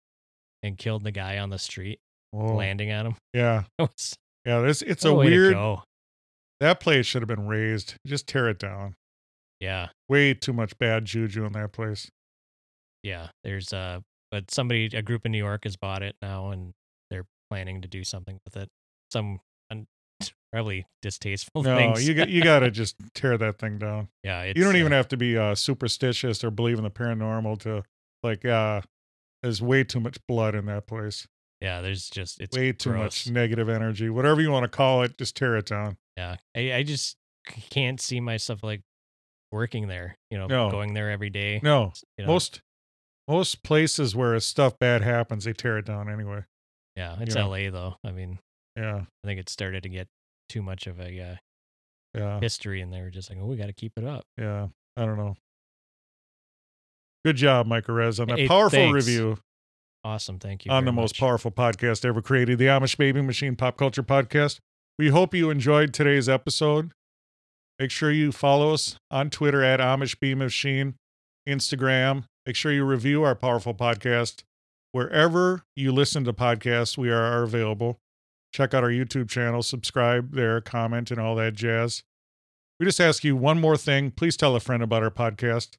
[0.62, 1.98] and killed the guy on the street,
[2.32, 2.54] Whoa.
[2.56, 3.64] landing on him, Yeah.
[3.78, 4.62] was Yeah.
[4.66, 5.56] It's, it's a weird,
[6.60, 7.94] that place should have been razed.
[8.06, 8.94] Just tear it down.
[9.60, 12.08] Yeah, Way too much bad juju in that place.
[13.02, 13.28] yeah.
[13.44, 14.00] There's uh,
[14.30, 16.72] but somebody, a group in New York has bought it now, and
[17.10, 18.68] they're planning to do something with it.
[19.10, 19.40] Some
[19.70, 19.86] un-
[20.52, 22.06] probably distasteful No, things.
[22.06, 24.08] you got you got to just tear that thing down.
[24.22, 26.90] yeah, it's, you don't even uh, have to be uh, superstitious or believe in the
[26.90, 27.82] paranormal to
[28.22, 28.44] like.
[28.44, 28.80] uh
[29.42, 31.26] There's way too much blood in that place.
[31.60, 33.26] Yeah, there's just it's way too gross.
[33.26, 34.10] much negative energy.
[34.10, 35.96] Whatever you want to call it, just tear it down.
[36.16, 37.16] Yeah, I, I just
[37.70, 38.82] can't see myself like
[39.52, 40.16] working there.
[40.30, 40.70] You know, No.
[40.70, 41.60] going there every day.
[41.62, 42.60] No, you know, most
[43.26, 46.44] most places where stuff bad happens, they tear it down anyway.
[46.96, 47.48] yeah, it's you know.
[47.48, 47.68] L.A.
[47.70, 47.96] though.
[48.04, 48.38] I mean,
[48.76, 50.08] Yeah, I think it started to get
[50.48, 51.36] too much of a uh,
[52.14, 54.68] yeah, history, and they were just like, "Oh, we got to keep it up." yeah.
[54.96, 55.36] I don't know.
[57.24, 58.94] Good job, Mike Rez, on that Hey, powerful thanks.
[59.06, 59.38] review.
[60.04, 60.70] Awesome, thank you.
[60.72, 61.20] on the most much.
[61.20, 64.58] powerful podcast ever created, the Amish Baby Machine Pop Culture Podcast.
[64.98, 66.92] We hope you enjoyed today's episode.
[67.78, 70.94] Make sure you follow us on Twitter at Amish Bee Machine,
[71.48, 72.24] Instagram.
[72.46, 74.42] Make sure you review our powerful podcast.
[74.92, 77.98] Wherever you listen to podcasts, we are available.
[78.54, 82.02] Check out our YouTube channel, subscribe there, comment, and all that jazz.
[82.80, 84.10] We just ask you one more thing.
[84.12, 85.76] Please tell a friend about our podcast.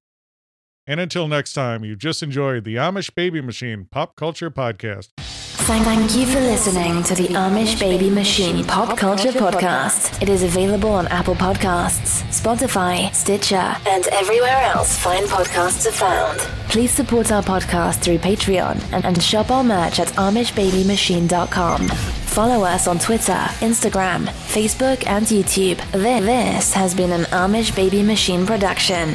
[0.89, 5.09] And until next time, you've just enjoyed the Amish Baby Machine Pop Culture Podcast.
[5.19, 10.19] Thank you for listening to the Amish Baby Machine Pop Culture Podcast.
[10.19, 16.39] It is available on Apple Podcasts, Spotify, Stitcher, and everywhere else fine podcasts are found.
[16.69, 21.87] Please support our podcast through Patreon and, and shop our merch at AmishBabyMachine.com.
[21.87, 25.77] Follow us on Twitter, Instagram, Facebook, and YouTube.
[25.91, 29.13] This has been an Amish Baby Machine production.